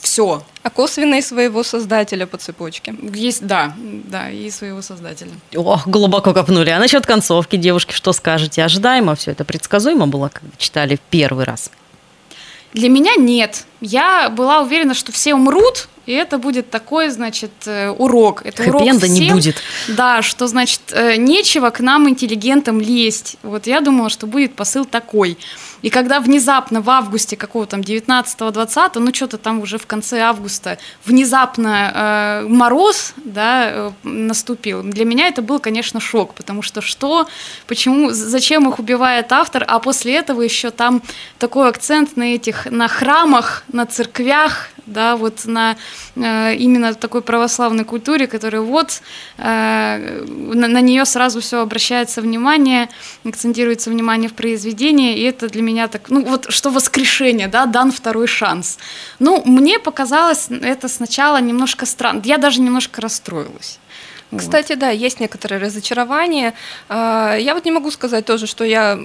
все. 0.00 0.42
А 0.62 0.70
косвенно 0.70 1.16
и 1.16 1.22
своего 1.22 1.62
создателя 1.62 2.26
по 2.26 2.36
цепочке. 2.36 2.94
Есть, 3.14 3.46
да, 3.46 3.74
да, 3.78 4.30
и 4.30 4.50
своего 4.50 4.82
создателя. 4.82 5.30
Ох, 5.54 5.86
глубоко 5.86 6.32
копнули. 6.32 6.70
А 6.70 6.78
насчет 6.78 7.06
концовки, 7.06 7.56
девушки, 7.56 7.92
что 7.92 8.12
скажете? 8.12 8.64
Ожидаемо 8.64 9.14
все 9.14 9.32
это 9.32 9.44
предсказуемо 9.44 10.06
было, 10.06 10.30
когда 10.32 10.50
читали 10.58 10.96
в 10.96 11.00
первый 11.10 11.44
раз? 11.44 11.70
Для 12.72 12.88
меня 12.88 13.14
нет. 13.16 13.64
Я 13.80 14.28
была 14.28 14.60
уверена, 14.60 14.94
что 14.94 15.10
все 15.10 15.34
умрут, 15.34 15.88
и 16.06 16.12
это 16.12 16.38
будет 16.38 16.70
такой, 16.70 17.10
значит, 17.10 17.50
э, 17.66 17.90
урок. 17.90 18.42
Это 18.44 18.62
урок 18.62 18.82
всем, 18.82 19.12
не 19.12 19.32
будет. 19.32 19.56
Да, 19.88 20.22
что, 20.22 20.46
значит, 20.46 20.80
э, 20.92 21.16
нечего 21.16 21.70
к 21.70 21.80
нам, 21.80 22.08
интеллигентам, 22.08 22.80
лезть. 22.80 23.36
Вот 23.42 23.66
я 23.66 23.80
думала, 23.80 24.08
что 24.08 24.26
будет 24.26 24.54
посыл 24.54 24.84
такой. 24.84 25.36
И 25.82 25.90
когда 25.90 26.20
внезапно 26.20 26.80
в 26.80 26.90
августе 26.90 27.36
какого 27.36 27.66
там 27.66 27.80
19-20, 27.80 28.98
ну 28.98 29.14
что-то 29.14 29.38
там 29.38 29.60
уже 29.60 29.78
в 29.78 29.86
конце 29.86 30.20
августа, 30.20 30.78
внезапно 31.04 32.42
э, 32.44 32.48
мороз, 32.48 33.14
да, 33.24 33.70
э, 33.70 33.90
наступил, 34.02 34.82
для 34.82 35.04
меня 35.04 35.28
это 35.28 35.42
был, 35.42 35.58
конечно, 35.58 36.00
шок, 36.00 36.34
потому 36.34 36.62
что 36.62 36.80
что, 36.80 37.26
почему, 37.66 38.10
зачем 38.10 38.68
их 38.68 38.78
убивает 38.78 39.32
автор, 39.32 39.64
а 39.66 39.78
после 39.78 40.16
этого 40.16 40.42
еще 40.42 40.70
там 40.70 41.02
такой 41.38 41.68
акцент 41.68 42.16
на 42.16 42.34
этих, 42.34 42.66
на 42.70 42.88
храмах, 42.88 43.64
на 43.72 43.86
церквях, 43.86 44.70
да, 44.92 45.16
вот 45.16 45.44
на 45.44 45.76
э, 46.16 46.54
именно 46.56 46.94
такой 46.94 47.22
православной 47.22 47.84
культуре, 47.84 48.26
которая 48.26 48.62
вот 48.62 49.02
э, 49.38 50.24
на, 50.26 50.68
на 50.68 50.80
нее 50.80 51.04
сразу 51.04 51.40
все 51.40 51.60
обращается 51.60 52.20
внимание, 52.20 52.88
акцентируется 53.24 53.90
внимание 53.90 54.28
в 54.28 54.34
произведении, 54.34 55.18
и 55.18 55.22
это 55.22 55.48
для 55.48 55.62
меня 55.62 55.88
так, 55.88 56.10
ну 56.10 56.24
вот 56.24 56.46
что 56.50 56.70
воскрешение, 56.70 57.48
да, 57.48 57.66
дан 57.66 57.92
второй 57.92 58.26
шанс. 58.26 58.78
Ну, 59.18 59.42
мне 59.44 59.78
показалось 59.78 60.48
это 60.50 60.88
сначала 60.88 61.40
немножко 61.40 61.86
странно, 61.86 62.22
я 62.24 62.38
даже 62.38 62.60
немножко 62.60 63.00
расстроилась. 63.00 63.78
Кстати, 64.36 64.74
да, 64.74 64.90
есть 64.90 65.20
некоторые 65.20 65.60
разочарования. 65.60 66.54
А, 66.88 67.34
я 67.36 67.54
вот 67.54 67.64
не 67.64 67.70
могу 67.70 67.90
сказать 67.90 68.24
тоже, 68.24 68.46
что 68.46 68.64
я 68.64 68.98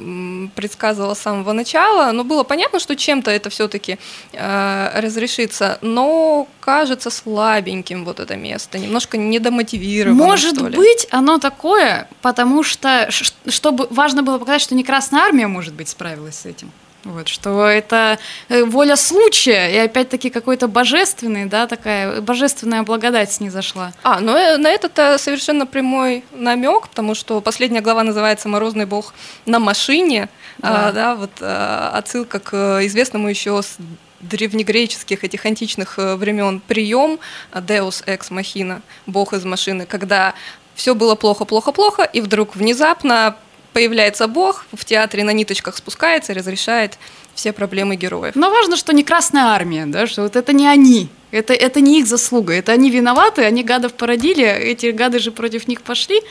предсказывала 0.55 1.13
с 1.13 1.19
самого 1.19 1.51
начала, 1.53 2.11
но 2.11 2.23
было 2.23 2.43
понятно, 2.43 2.79
что 2.79 2.95
чем-то 2.95 3.31
это 3.31 3.49
все-таки 3.49 3.97
а, 4.33 4.91
разрешится, 5.01 5.79
но 5.81 6.47
кажется 6.59 7.09
слабеньким 7.09 8.05
вот 8.05 8.19
это 8.19 8.35
место, 8.35 8.77
немножко 8.77 9.17
недомотивированным. 9.17 10.25
Может 10.25 10.61
быть, 10.61 11.07
оно 11.11 11.39
такое, 11.39 12.07
потому 12.21 12.63
что 12.63 13.09
чтобы 13.47 13.87
важно 13.89 14.23
было 14.23 14.37
показать, 14.37 14.61
что 14.61 14.75
не 14.75 14.83
Красная 14.83 15.21
Армия, 15.21 15.47
может 15.47 15.73
быть, 15.73 15.89
справилась 15.89 16.39
с 16.39 16.45
этим. 16.45 16.71
Вот, 17.05 17.27
что 17.27 17.67
это 17.67 18.17
э, 18.49 18.63
воля 18.63 18.95
случая, 18.95 19.71
и 19.71 19.77
опять-таки 19.77 20.31
какой-то 20.31 20.67
божественный, 20.67 21.45
да, 21.45 21.67
такая 21.67 22.19
божественная 22.19 22.81
благодать 22.81 23.31
с 23.31 23.39
ней 23.39 23.49
зашла. 23.49 23.93
А, 24.01 24.19
ну 24.19 24.35
э, 24.35 24.57
на 24.57 24.71
это 24.71 25.17
совершенно 25.19 25.67
прямой 25.67 26.23
намек, 26.31 26.89
потому 26.89 27.13
что 27.13 27.41
последняя 27.41 27.81
глава 27.81 28.01
называется 28.03 28.49
«Морозный 28.49 28.87
бог 28.87 29.13
на 29.45 29.59
машине», 29.59 30.29
да, 30.57 30.87
а, 30.87 30.91
да 30.91 31.15
вот 31.15 31.31
а, 31.41 31.91
отсылка 31.93 32.39
к 32.39 32.79
известному 32.85 33.29
еще 33.29 33.61
с 33.61 33.77
древнегреческих, 34.21 35.23
этих 35.23 35.45
античных 35.45 35.99
э, 35.99 36.15
времен 36.15 36.59
прием 36.59 37.19
Deus 37.53 38.03
ex 38.07 38.31
machina, 38.31 38.81
бог 39.05 39.33
из 39.33 39.45
машины, 39.45 39.85
когда 39.85 40.33
все 40.73 40.95
было 40.95 41.15
плохо, 41.15 41.45
плохо, 41.45 41.71
плохо, 41.71 42.03
и 42.03 42.21
вдруг 42.21 42.55
внезапно 42.55 43.37
появляется 43.75 44.29
бог, 44.29 44.65
в 44.71 44.85
театре 44.85 45.25
на 45.25 45.31
ниточках 45.31 45.75
спускается 45.75 46.31
и 46.31 46.35
разрешает 46.35 46.97
все 47.33 47.51
проблемы 47.51 47.97
героев. 47.97 48.33
Но 48.33 48.49
важно, 48.49 48.77
что 48.77 48.93
не 48.93 49.03
Красная 49.03 49.47
Армия, 49.47 49.85
да, 49.85 50.07
что 50.07 50.21
вот 50.21 50.37
это 50.37 50.53
не 50.53 50.65
они, 50.65 51.09
это, 51.31 51.53
это 51.53 51.81
не 51.81 51.99
их 51.99 52.07
заслуга, 52.07 52.53
это 52.53 52.71
они 52.71 52.89
виноваты, 52.89 53.43
они 53.43 53.63
гадов 53.63 53.93
породили, 53.93 54.45
эти 54.45 54.91
гады 54.91 55.19
же 55.19 55.31
против 55.31 55.67
них 55.67 55.81
пошли, 55.81 56.21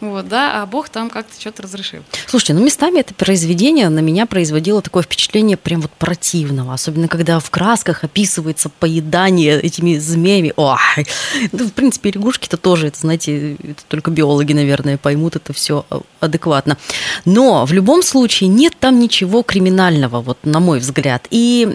вот, 0.00 0.28
да, 0.28 0.62
а 0.62 0.66
Бог 0.66 0.88
там 0.88 1.10
как-то 1.10 1.38
что-то 1.38 1.62
разрешил. 1.62 2.02
Слушайте, 2.26 2.54
ну 2.54 2.64
местами 2.64 3.00
это 3.00 3.12
произведение 3.12 3.88
на 3.90 4.00
меня 4.00 4.24
производило 4.26 4.80
такое 4.80 5.02
впечатление 5.02 5.56
прям 5.56 5.82
вот 5.82 5.90
противного, 5.90 6.72
особенно 6.72 7.06
когда 7.06 7.38
в 7.38 7.50
красках 7.50 8.02
описывается 8.02 8.70
поедание 8.70 9.60
этими 9.60 9.98
змеями. 9.98 10.54
Ой, 10.56 11.06
ну, 11.52 11.66
в 11.66 11.72
принципе, 11.72 12.10
лягушки-то 12.12 12.56
тоже, 12.56 12.88
это, 12.88 13.00
знаете, 13.00 13.54
это 13.54 13.82
только 13.88 14.10
биологи, 14.10 14.54
наверное, 14.54 14.96
поймут 14.96 15.36
это 15.36 15.52
все 15.52 15.84
адекватно. 16.20 16.78
Но 17.26 17.66
в 17.66 17.72
любом 17.72 18.02
случае 18.02 18.48
нет 18.48 18.74
там 18.80 18.98
ничего 18.98 19.42
криминального, 19.42 20.20
вот 20.22 20.38
на 20.44 20.60
мой 20.60 20.78
взгляд. 20.78 21.26
И 21.30 21.74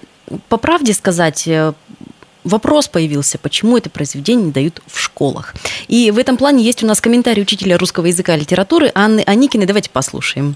по 0.49 0.57
правде 0.57 0.93
сказать, 0.93 1.47
э, 1.47 1.73
вопрос 2.45 2.87
появился, 2.87 3.37
почему 3.37 3.77
это 3.77 3.89
произведение 3.89 4.45
не 4.45 4.51
дают 4.51 4.81
в 4.87 4.99
школах. 4.99 5.53
И 5.87 6.11
в 6.11 6.17
этом 6.17 6.37
плане 6.37 6.63
есть 6.63 6.83
у 6.83 6.87
нас 6.87 7.01
комментарий 7.01 7.41
учителя 7.41 7.77
русского 7.77 8.05
языка 8.05 8.35
и 8.35 8.39
литературы 8.39 8.91
Анны 8.95 9.23
Аникиной. 9.25 9.65
Давайте 9.65 9.89
послушаем. 9.89 10.55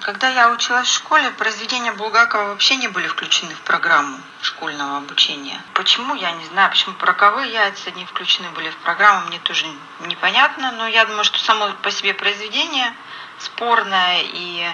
Когда 0.00 0.28
я 0.28 0.52
училась 0.52 0.88
в 0.88 0.94
школе, 0.94 1.30
произведения 1.32 1.92
Булгакова 1.92 2.48
вообще 2.48 2.76
не 2.76 2.88
были 2.88 3.08
включены 3.08 3.52
в 3.54 3.60
программу 3.62 4.18
школьного 4.42 4.98
обучения. 4.98 5.60
Почему, 5.74 6.14
я 6.14 6.30
не 6.32 6.44
знаю. 6.46 6.70
Почему 6.70 6.94
роковые 7.00 7.52
яйца 7.52 7.90
не 7.90 8.04
включены 8.04 8.48
были 8.50 8.70
в 8.70 8.76
программу, 8.76 9.26
мне 9.26 9.38
тоже 9.40 9.66
непонятно. 10.06 10.72
Но 10.72 10.86
я 10.86 11.04
думаю, 11.04 11.24
что 11.24 11.38
само 11.40 11.70
по 11.82 11.90
себе 11.90 12.14
произведение 12.14 12.92
спорное, 13.38 14.22
и 14.22 14.64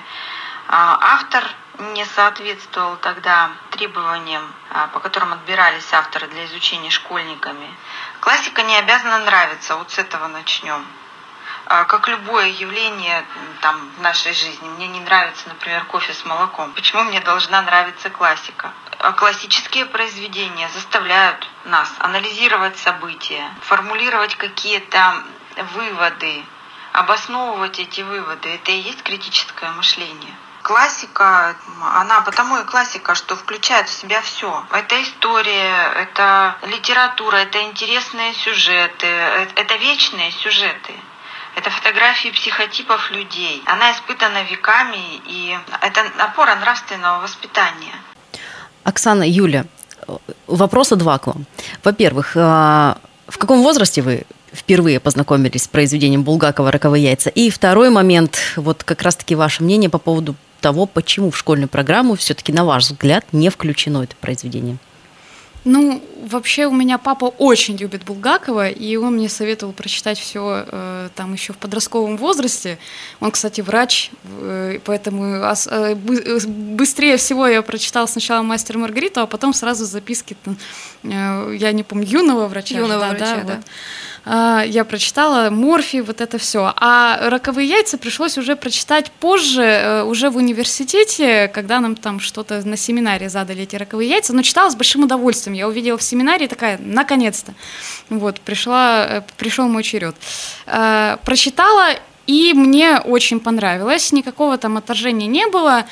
а, 0.69 0.99
автор 1.01 1.45
не 1.79 2.05
соответствовал 2.05 2.97
тогда 2.97 3.51
требованиям, 3.71 4.53
а, 4.71 4.89
по 4.89 5.01
которым 5.01 5.33
отбирались 5.33 5.93
авторы 5.93 6.29
для 6.29 6.45
изучения 6.45 6.91
школьниками. 6.91 7.75
Классика 8.21 8.63
не 8.63 8.77
обязана 8.77 9.19
нравиться, 9.19 9.77
вот 9.77 9.91
с 9.91 9.99
этого 9.99 10.29
начнем. 10.29 10.85
А, 11.67 11.85
как 11.85 12.09
любое 12.09 12.47
явление 12.49 13.25
там, 13.61 13.91
в 13.99 14.03
нашей 14.03 14.35
жизни, 14.35 14.69
мне 14.69 14.87
не 14.87 15.01
нравится, 15.01 15.49
например, 15.49 15.85
кофе 15.85 16.13
с 16.13 16.25
молоком. 16.25 16.73
Почему 16.75 17.03
мне 17.05 17.21
должна 17.21 17.63
нравиться 17.63 18.11
классика? 18.11 18.73
А 18.99 19.13
классические 19.13 19.87
произведения 19.87 20.69
заставляют 20.69 21.49
нас 21.65 21.93
анализировать 21.99 22.79
события, 22.79 23.51
формулировать 23.63 24.37
какие-то 24.37 25.25
выводы, 25.75 26.45
обосновывать 26.93 27.79
эти 27.81 28.03
выводы. 28.03 28.55
Это 28.55 28.71
и 28.71 28.81
есть 28.81 29.03
критическое 29.03 29.71
мышление 29.73 30.35
классика, 30.65 31.55
она 31.95 32.23
потому 32.23 32.57
и 32.59 32.65
классика, 32.65 33.15
что 33.15 33.37
включает 33.37 33.87
в 33.89 33.93
себя 33.93 34.21
все. 34.23 34.65
Это 34.73 35.03
история, 35.03 35.93
это 35.95 36.57
литература, 36.67 37.37
это 37.37 37.63
интересные 37.63 38.33
сюжеты, 38.33 39.07
э, 39.07 39.47
это 39.57 39.75
вечные 39.77 40.33
сюжеты. 40.33 40.95
Это 41.55 41.71
фотографии 41.71 42.31
психотипов 42.31 43.11
людей. 43.13 43.63
Она 43.67 43.93
испытана 43.93 44.43
веками, 44.43 45.21
и 45.27 45.57
это 45.83 46.01
опора 46.19 46.57
нравственного 46.57 47.21
воспитания. 47.21 47.95
Оксана, 48.83 49.23
Юля, 49.23 49.67
вопроса 50.47 50.97
два 50.97 51.19
к 51.19 51.27
вам. 51.29 51.45
Во-первых, 51.85 52.33
а, 52.37 52.99
в 53.29 53.39
каком 53.39 53.63
возрасте 53.63 54.03
вы 54.03 54.25
впервые 54.53 54.99
познакомились 54.99 55.65
с 55.65 55.69
произведением 55.69 56.23
Булгакова 56.23 56.73
«Роковые 56.73 57.05
яйца»? 57.05 57.31
И 57.31 57.51
второй 57.51 57.91
момент, 57.91 58.39
вот 58.57 58.83
как 58.83 59.03
раз-таки 59.03 59.35
ваше 59.35 59.63
мнение 59.63 59.91
по 59.91 59.99
поводу 59.99 60.35
того, 60.65 60.87
почему 60.87 61.31
в 61.31 61.37
школьную 61.37 61.69
программу 61.69 62.15
все-таки, 62.15 62.51
на 62.51 62.65
ваш 62.65 62.85
взгляд, 62.85 63.27
не 63.33 63.51
включено 63.51 64.03
это 64.03 64.17
произведение? 64.17 64.79
Ну, 65.65 66.03
вообще 66.27 66.67
у 66.67 66.73
меня 66.73 66.97
папа 66.97 67.27
очень 67.27 67.77
любит 67.77 68.05
Булгакова, 68.05 68.69
и 68.69 68.97
он 68.97 69.17
мне 69.17 69.29
советовал 69.29 69.75
прочитать 69.75 70.19
все 70.19 70.65
э, 70.67 71.09
там 71.15 71.35
еще 71.35 71.53
в 71.53 71.59
подростковом 71.59 72.17
возрасте. 72.17 72.79
Он, 73.21 73.31
кстати, 73.31 73.61
врач, 73.61 74.11
э, 74.25 74.79
поэтому 74.85 75.47
ос, 75.51 75.69
э, 75.71 75.95
быстрее 75.95 77.19
всего 77.19 77.47
я 77.47 77.61
прочитала 77.61 78.07
сначала 78.07 78.43
«Мастер 78.43 78.79
Маргариту», 78.79 79.21
а 79.21 79.27
потом 79.27 79.53
сразу 79.53 79.85
записки, 79.85 80.35
э, 81.03 81.57
я 81.59 81.73
не 81.73 81.83
помню, 81.83 82.07
юного 82.07 82.49
врача. 82.49 82.77
Юного 82.77 83.01
да, 83.01 83.09
врача, 83.11 83.37
да. 83.37 83.43
да. 83.43 83.57
Вот. 83.57 83.65
А, 84.27 84.63
я 84.67 84.85
прочитала 84.85 85.51
Морфи, 85.51 86.01
вот 86.01 86.21
это 86.21 86.39
все. 86.39 86.73
А 86.77 87.29
«Роковые 87.29 87.69
яйца» 87.69 87.99
пришлось 87.99 88.39
уже 88.39 88.57
прочитать 88.57 89.11
позже, 89.11 89.63
э, 89.63 90.03
уже 90.03 90.31
в 90.31 90.37
университете, 90.37 91.49
когда 91.49 91.81
нам 91.81 91.95
там 91.95 92.21
что-то 92.21 92.67
на 92.67 92.77
семинаре 92.77 93.29
задали 93.29 93.63
эти 93.63 93.77
«Роковые 93.77 94.09
яйца», 94.09 94.33
но 94.33 94.43
читала 94.43 94.71
с 94.71 94.77
большим 94.77 95.05
удовольствием. 95.05 95.55
Я 95.55 95.69
увидела 95.69 95.99
в 95.99 96.03
семинаре 96.03 96.49
такая, 96.49 96.79
наконец-то. 96.79 97.55
Вот, 98.09 98.41
пришла, 98.41 99.07
э, 99.07 99.23
пришел 99.37 99.69
мой 99.69 99.83
черед. 99.83 100.17
А, 100.67 101.19
прочитала 101.25 101.91
и 102.27 102.55
мне 102.55 103.01
очень 103.01 103.39
понравилось, 103.39 104.11
никакого 104.13 104.57
там 104.57 104.79
отторжения 104.79 105.27
не 105.27 105.47
было. 105.47 105.85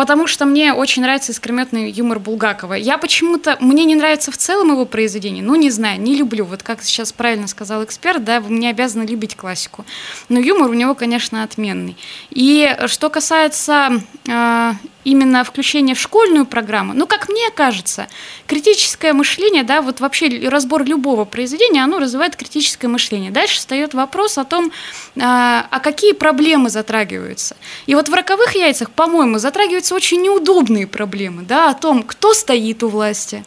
Потому 0.00 0.26
что 0.26 0.46
мне 0.46 0.72
очень 0.72 1.02
нравится 1.02 1.30
искрометный 1.30 1.90
юмор 1.90 2.20
Булгакова. 2.20 2.72
Я 2.72 2.96
почему-то, 2.96 3.58
мне 3.60 3.84
не 3.84 3.94
нравится 3.94 4.32
в 4.32 4.36
целом 4.38 4.70
его 4.70 4.86
произведение, 4.86 5.44
ну, 5.44 5.56
не 5.56 5.68
знаю, 5.68 6.00
не 6.00 6.16
люблю. 6.16 6.46
Вот 6.46 6.62
как 6.62 6.82
сейчас 6.82 7.12
правильно 7.12 7.46
сказал 7.46 7.84
эксперт, 7.84 8.24
да, 8.24 8.40
вы 8.40 8.48
мне 8.48 8.70
обязаны 8.70 9.02
любить 9.02 9.36
классику. 9.36 9.84
Но 10.30 10.38
юмор 10.38 10.70
у 10.70 10.72
него, 10.72 10.94
конечно, 10.94 11.42
отменный. 11.42 11.98
И 12.30 12.74
что 12.86 13.10
касается 13.10 14.00
э, 14.26 14.72
именно 15.04 15.44
включение 15.44 15.94
в 15.94 16.00
школьную 16.00 16.46
программу, 16.46 16.92
ну, 16.94 17.06
как 17.06 17.28
мне 17.28 17.50
кажется, 17.50 18.08
критическое 18.46 19.12
мышление, 19.12 19.62
да, 19.62 19.82
вот 19.82 20.00
вообще 20.00 20.48
разбор 20.48 20.84
любого 20.84 21.24
произведения, 21.24 21.82
оно 21.82 21.98
развивает 21.98 22.36
критическое 22.36 22.88
мышление. 22.88 23.30
Дальше 23.30 23.56
встает 23.56 23.94
вопрос 23.94 24.38
о 24.38 24.44
том, 24.44 24.72
а, 25.18 25.66
а 25.70 25.80
какие 25.80 26.12
проблемы 26.12 26.70
затрагиваются. 26.70 27.56
И 27.86 27.94
вот 27.94 28.08
в 28.08 28.14
«Роковых 28.14 28.54
яйцах», 28.54 28.90
по-моему, 28.90 29.38
затрагиваются 29.38 29.94
очень 29.94 30.22
неудобные 30.22 30.86
проблемы, 30.86 31.42
да, 31.42 31.70
о 31.70 31.74
том, 31.74 32.02
кто 32.02 32.34
стоит 32.34 32.82
у 32.82 32.88
власти, 32.88 33.44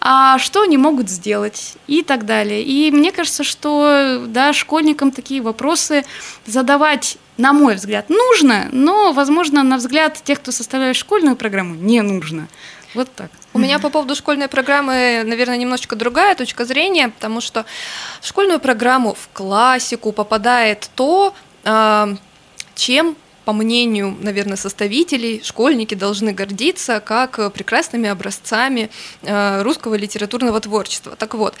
а 0.00 0.38
что 0.38 0.62
они 0.62 0.78
могут 0.78 1.10
сделать 1.10 1.74
и 1.86 2.02
так 2.02 2.24
далее. 2.24 2.62
И 2.62 2.90
мне 2.90 3.12
кажется, 3.12 3.44
что 3.44 4.24
да, 4.26 4.52
школьникам 4.52 5.10
такие 5.10 5.42
вопросы 5.42 6.04
задавать 6.46 7.18
на 7.36 7.52
мой 7.54 7.74
взгляд, 7.74 8.10
нужно, 8.10 8.68
но, 8.70 9.12
возможно, 9.12 9.62
на 9.62 9.78
взгляд 9.78 10.20
тех, 10.22 10.40
кто 10.40 10.52
составляет 10.52 10.96
школьную 10.96 11.36
программу, 11.36 11.74
не 11.74 12.02
нужно. 12.02 12.48
Вот 12.94 13.08
так. 13.14 13.30
У 13.52 13.58
меня 13.58 13.78
по 13.78 13.88
поводу 13.88 14.14
школьной 14.14 14.48
программы, 14.48 15.22
наверное, 15.24 15.56
немножечко 15.56 15.96
другая 15.96 16.34
точка 16.34 16.64
зрения, 16.64 17.08
потому 17.08 17.40
что 17.40 17.64
в 18.20 18.26
школьную 18.26 18.60
программу, 18.60 19.14
в 19.14 19.28
классику 19.32 20.12
попадает 20.12 20.90
то, 20.94 21.34
а, 21.64 22.10
чем 22.74 23.16
по 23.44 23.52
мнению, 23.52 24.16
наверное, 24.20 24.56
составителей, 24.56 25.40
школьники 25.42 25.94
должны 25.94 26.32
гордиться 26.32 27.00
как 27.00 27.52
прекрасными 27.52 28.08
образцами 28.08 28.90
а, 29.22 29.62
русского 29.62 29.94
литературного 29.94 30.60
творчества. 30.60 31.16
Так 31.16 31.34
вот, 31.34 31.54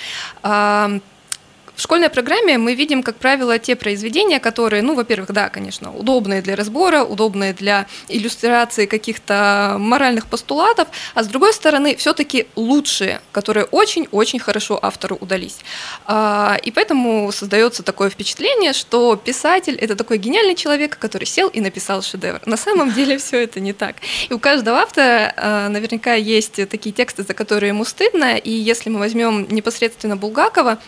в 1.80 1.82
школьной 1.82 2.10
программе 2.10 2.58
мы 2.58 2.74
видим, 2.74 3.02
как 3.02 3.16
правило, 3.16 3.58
те 3.58 3.74
произведения, 3.74 4.38
которые, 4.38 4.82
ну, 4.82 4.94
во-первых, 4.94 5.32
да, 5.32 5.48
конечно, 5.48 5.90
удобные 5.96 6.42
для 6.42 6.54
разбора, 6.54 7.04
удобные 7.04 7.54
для 7.54 7.86
иллюстрации 8.08 8.84
каких-то 8.84 9.76
моральных 9.78 10.26
постулатов, 10.26 10.88
а 11.14 11.24
с 11.24 11.26
другой 11.26 11.54
стороны, 11.54 11.96
все-таки 11.96 12.48
лучшие, 12.54 13.22
которые 13.32 13.64
очень-очень 13.64 14.38
хорошо 14.38 14.78
автору 14.82 15.16
удались. 15.22 15.56
А, 16.04 16.58
и 16.62 16.70
поэтому 16.70 17.32
создается 17.32 17.82
такое 17.82 18.10
впечатление, 18.10 18.74
что 18.74 19.16
писатель– 19.16 19.74
это 19.80 19.96
такой 19.96 20.18
гениальный 20.18 20.56
человек, 20.56 20.98
который 20.98 21.24
сел 21.24 21.48
и 21.48 21.62
написал 21.62 22.02
шедевр. 22.02 22.42
На 22.44 22.58
самом 22.58 22.92
деле 22.92 23.16
все 23.16 23.42
это 23.42 23.58
не 23.58 23.72
так. 23.72 23.96
И 24.28 24.34
у 24.34 24.38
каждого 24.38 24.80
автора 24.80 25.32
а, 25.34 25.68
наверняка 25.70 26.12
есть 26.12 26.56
такие 26.68 26.92
тексты, 26.92 27.22
за 27.22 27.32
которые 27.32 27.68
ему 27.68 27.86
стыдно, 27.86 28.36
и 28.36 28.50
если 28.50 28.90
мы 28.90 28.98
возьмем 28.98 29.46
непосредственно 29.48 30.18
Булгакова, 30.18 30.78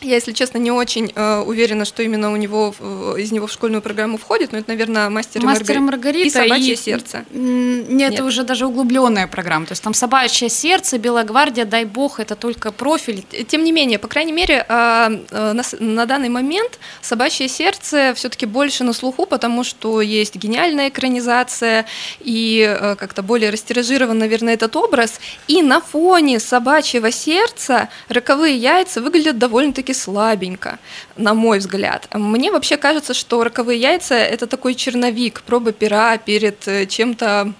Я, 0.00 0.14
если 0.14 0.32
честно, 0.32 0.58
не 0.58 0.70
очень 0.70 1.12
э, 1.12 1.38
уверена, 1.40 1.84
что 1.84 2.04
именно 2.04 2.32
у 2.32 2.36
него 2.36 2.72
э, 2.78 3.14
из 3.18 3.32
него 3.32 3.48
в 3.48 3.52
школьную 3.52 3.82
программу 3.82 4.16
входит, 4.16 4.52
но 4.52 4.58
это, 4.58 4.70
наверное, 4.70 5.10
мастер, 5.10 5.42
Мастер 5.42 5.76
и 5.76 5.80
Маргарита 5.80 6.26
и 6.26 6.30
собачье 6.30 6.74
и- 6.74 6.76
сердце. 6.76 7.24
Нет, 7.32 7.88
Нет. 7.88 8.14
это 8.14 8.24
уже 8.24 8.44
даже 8.44 8.66
углубленная 8.66 9.26
программа. 9.26 9.66
То 9.66 9.72
есть 9.72 9.82
там 9.82 9.94
собачье 9.94 10.48
сердце, 10.48 10.98
Белая 10.98 11.24
гвардия, 11.24 11.64
дай 11.64 11.84
бог, 11.84 12.20
это 12.20 12.36
только 12.36 12.70
профиль. 12.70 13.24
Тем 13.48 13.64
не 13.64 13.72
менее, 13.72 13.98
по 13.98 14.06
крайней 14.06 14.30
мере, 14.30 14.64
а, 14.68 15.10
а, 15.32 15.52
на, 15.52 15.62
на 15.80 16.06
данный 16.06 16.28
момент 16.28 16.78
собачье 17.02 17.48
сердце 17.48 18.12
все-таки 18.14 18.46
больше 18.46 18.84
на 18.84 18.92
слуху, 18.92 19.26
потому 19.26 19.64
что 19.64 20.00
есть 20.00 20.36
гениальная 20.36 20.90
экранизация 20.90 21.86
и 22.20 22.64
э, 22.68 22.94
как-то 22.94 23.24
более 23.24 23.50
растиражирован, 23.50 24.16
наверное, 24.16 24.54
этот 24.54 24.76
образ. 24.76 25.20
И 25.48 25.60
на 25.60 25.80
фоне 25.80 26.38
собачьего 26.38 27.10
сердца 27.10 27.88
роковые 28.08 28.56
яйца 28.56 29.00
выглядят 29.00 29.38
довольно-таки 29.38 29.87
слабенько, 29.92 30.78
на 31.16 31.34
мой 31.34 31.58
взгляд. 31.58 32.08
Мне 32.14 32.50
вообще 32.50 32.76
кажется, 32.76 33.14
что 33.14 33.44
роковые 33.44 33.80
яйца 33.80 34.14
это 34.14 34.46
такой 34.46 34.74
черновик, 34.74 35.42
проба 35.42 35.72
пера 35.72 36.16
перед 36.18 36.66
э, 36.68 36.86
чем-то 36.86 37.52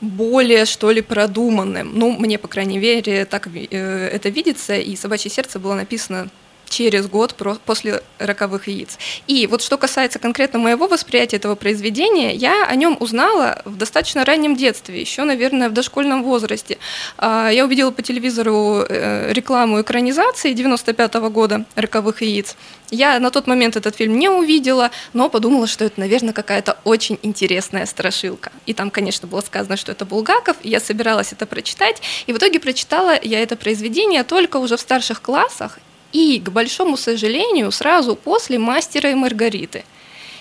более, 0.00 0.64
что 0.64 0.90
ли, 0.90 1.00
продуманным. 1.00 1.92
Ну, 1.94 2.12
мне, 2.12 2.38
по 2.38 2.48
крайней 2.48 2.78
мере, 2.78 3.24
так 3.24 3.48
э, 3.48 4.08
это 4.12 4.28
видится, 4.28 4.76
и 4.76 4.96
«Собачье 4.96 5.30
сердце» 5.30 5.58
было 5.58 5.74
написано 5.74 6.28
через 6.68 7.06
год 7.06 7.34
после 7.64 8.02
«Роковых 8.18 8.68
яиц». 8.68 8.98
И 9.26 9.46
вот 9.46 9.62
что 9.62 9.78
касается 9.78 10.18
конкретно 10.18 10.58
моего 10.58 10.86
восприятия 10.86 11.36
этого 11.36 11.54
произведения, 11.54 12.34
я 12.34 12.66
о 12.66 12.74
нем 12.76 12.96
узнала 13.00 13.62
в 13.64 13.76
достаточно 13.76 14.24
раннем 14.24 14.56
детстве, 14.56 15.00
еще, 15.00 15.24
наверное, 15.24 15.68
в 15.68 15.72
дошкольном 15.72 16.22
возрасте. 16.22 16.78
А, 17.16 17.50
Я 17.50 17.64
увидела 17.64 17.90
по 17.90 18.02
телевизору 18.02 18.84
э, 18.88 19.32
рекламу 19.32 19.80
экранизации 19.80 20.52
95 20.52 21.14
года 21.30 21.64
«Роковых 21.74 22.22
яиц». 22.22 22.56
Я 22.90 23.20
на 23.20 23.30
тот 23.30 23.46
момент 23.46 23.76
этот 23.76 23.96
фильм 23.96 24.18
не 24.18 24.28
увидела, 24.28 24.90
но 25.12 25.28
подумала, 25.28 25.66
что 25.66 25.84
это, 25.84 26.00
наверное, 26.00 26.32
какая-то 26.32 26.78
очень 26.84 27.18
интересная 27.22 27.86
страшилка. 27.86 28.50
И 28.66 28.72
там, 28.72 28.90
конечно, 28.90 29.28
было 29.28 29.40
сказано, 29.42 29.76
что 29.76 29.92
это 29.92 30.06
Булгаков, 30.06 30.56
и 30.62 30.70
я 30.70 30.80
собиралась 30.80 31.32
это 31.32 31.44
прочитать. 31.46 32.00
И 32.26 32.32
в 32.32 32.38
итоге 32.38 32.60
прочитала 32.60 33.18
я 33.22 33.42
это 33.42 33.56
произведение 33.56 34.24
только 34.24 34.56
уже 34.56 34.76
в 34.76 34.80
старших 34.80 35.20
классах, 35.20 35.78
и, 36.12 36.40
к 36.40 36.50
большому 36.50 36.96
сожалению, 36.96 37.70
сразу 37.72 38.16
после 38.16 38.58
«Мастера 38.58 39.10
и 39.10 39.14
Маргариты». 39.14 39.84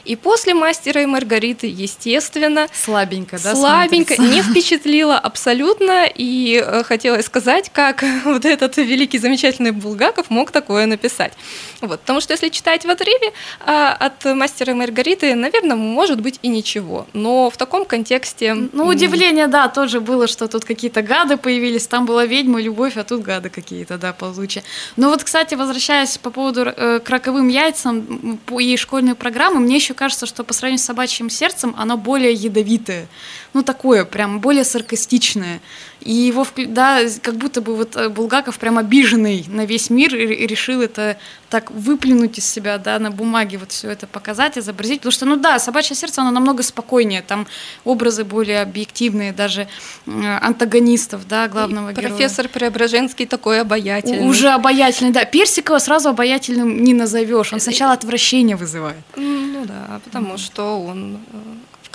И 0.08 0.16
после 0.16 0.54
«Мастера 0.54 1.02
и 1.02 1.06
Маргариты», 1.06 1.68
естественно, 1.68 2.68
Слабенько, 2.72 3.38
да? 3.44 3.54
слабенько, 3.54 4.16
смотрится? 4.16 4.36
не 4.36 4.42
впечатлила 4.42 5.20
абсолютно, 5.20 6.06
и 6.06 6.64
э, 6.66 6.84
хотелось 6.84 7.26
сказать, 7.26 7.70
как 7.74 8.06
вот 8.26 8.46
этот 8.46 8.78
великий, 8.78 9.20
замечательный 9.20 9.72
Булгаков 9.72 10.30
мог 10.30 10.52
такое 10.52 10.86
написать. 10.86 11.34
Вот, 11.82 12.00
потому 12.00 12.22
что 12.22 12.32
если 12.32 12.48
читать 12.48 12.86
в 12.86 12.90
отрыве 12.90 13.34
а, 13.60 13.92
от 13.92 14.24
«Мастера 14.24 14.72
и 14.72 14.76
Маргариты», 14.76 15.36
наверное, 15.36 15.76
может 15.76 16.22
быть 16.22 16.40
и 16.42 16.48
ничего, 16.48 17.06
но 17.12 17.50
в 17.50 17.58
таком 17.58 17.84
контексте... 17.84 18.54
Ну, 18.54 18.88
удивление, 18.88 19.48
да, 19.48 19.68
тоже 19.68 20.00
было, 20.00 20.28
что 20.28 20.48
тут 20.48 20.64
какие-то 20.64 21.02
гады 21.02 21.36
появились, 21.36 21.86
там 21.86 22.06
была 22.06 22.26
ведьма, 22.26 22.62
любовь, 22.62 22.96
а 22.96 23.04
тут 23.04 23.24
гады 23.24 23.50
какие-то, 23.50 23.98
да, 23.98 24.14
ползучие. 24.14 24.64
Но 24.96 25.10
вот, 25.10 25.26
кстати, 25.26 25.56
возвращаясь 25.56 26.18
по 26.18 26.30
поводу 26.30 26.62
э, 26.62 27.00
к 27.04 27.10
роковым 27.10 27.50
яйцам 27.50 28.40
и 28.58 28.78
школьной 28.78 29.16
программы, 29.16 29.60
мне 29.60 29.76
еще 29.76 29.97
кажется, 29.98 30.26
что 30.26 30.46
по 30.46 30.54
сравнению 30.54 30.80
с 30.82 30.86
собачьим 30.86 31.30
сердцем 31.30 31.76
оно 31.78 31.98
более 31.98 32.32
ядовитое, 32.32 33.08
ну, 33.54 33.64
такое, 33.64 34.06
прям 34.06 34.40
более 34.40 34.64
саркастичное. 34.64 35.60
И 36.02 36.12
его, 36.12 36.46
да, 36.68 37.02
как 37.22 37.36
будто 37.36 37.62
бы 37.62 37.76
вот 37.76 37.96
э, 37.96 38.10
Булгаков 38.10 38.60
прям 38.60 38.78
обиженный 38.78 39.46
на 39.48 39.66
весь 39.66 39.90
мир 39.90 40.16
и, 40.16 40.34
и 40.34 40.48
решил 40.48 40.82
это 40.82 41.18
так 41.50 41.72
выплюнуть 41.72 42.38
из 42.38 42.48
себя, 42.48 42.78
да, 42.78 43.00
на 43.00 43.10
бумаге 43.10 43.58
вот 43.58 43.72
все 43.72 43.90
это 43.90 44.06
показать, 44.06 44.58
изобразить. 44.58 45.00
Потому 45.00 45.12
что, 45.12 45.26
ну 45.26 45.36
да, 45.38 45.60
собачье 45.60 45.96
сердце, 45.96 46.22
оно 46.22 46.32
намного 46.32 46.62
спокойнее, 46.64 47.22
там 47.22 47.48
образы 47.84 48.24
более 48.24 48.62
объективные, 48.62 49.34
даже 49.34 49.68
э, 50.06 50.38
антагонистов, 50.42 51.28
да, 51.28 51.48
главного 51.48 51.94
героя. 51.94 52.10
Профессор 52.10 52.48
Преображенский 52.48 53.26
такой 53.26 53.62
обаятельный. 53.62 54.28
Уже 54.28 54.50
обаятельный, 54.50 55.12
да. 55.12 55.26
Персикова 55.26 55.80
сразу 55.80 56.10
обаятельным 56.10 56.84
не 56.84 56.94
назовешь. 56.94 57.54
Он 57.54 57.60
сначала 57.60 57.94
отвращение 57.94 58.56
вызывает. 58.56 58.98
Ну 59.16 59.66
да, 59.66 60.00
потому 60.04 60.38
что 60.38 60.82
он 60.82 61.18
э, 61.32 61.38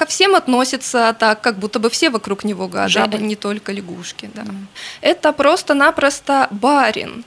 ко 0.03 0.07
всем 0.07 0.35
относится 0.35 1.15
так, 1.19 1.41
как 1.41 1.59
будто 1.59 1.79
бы 1.79 1.89
все 1.89 2.11
вокруг 2.11 2.43
него 2.45 2.67
гады, 2.69 2.89
Жабы. 2.91 3.17
а 3.19 3.21
не 3.21 3.37
только 3.37 3.73
лягушки. 3.73 4.31
Да. 4.35 4.43
Это 5.01 5.33
просто-напросто 5.33 6.49
барин. 6.51 7.25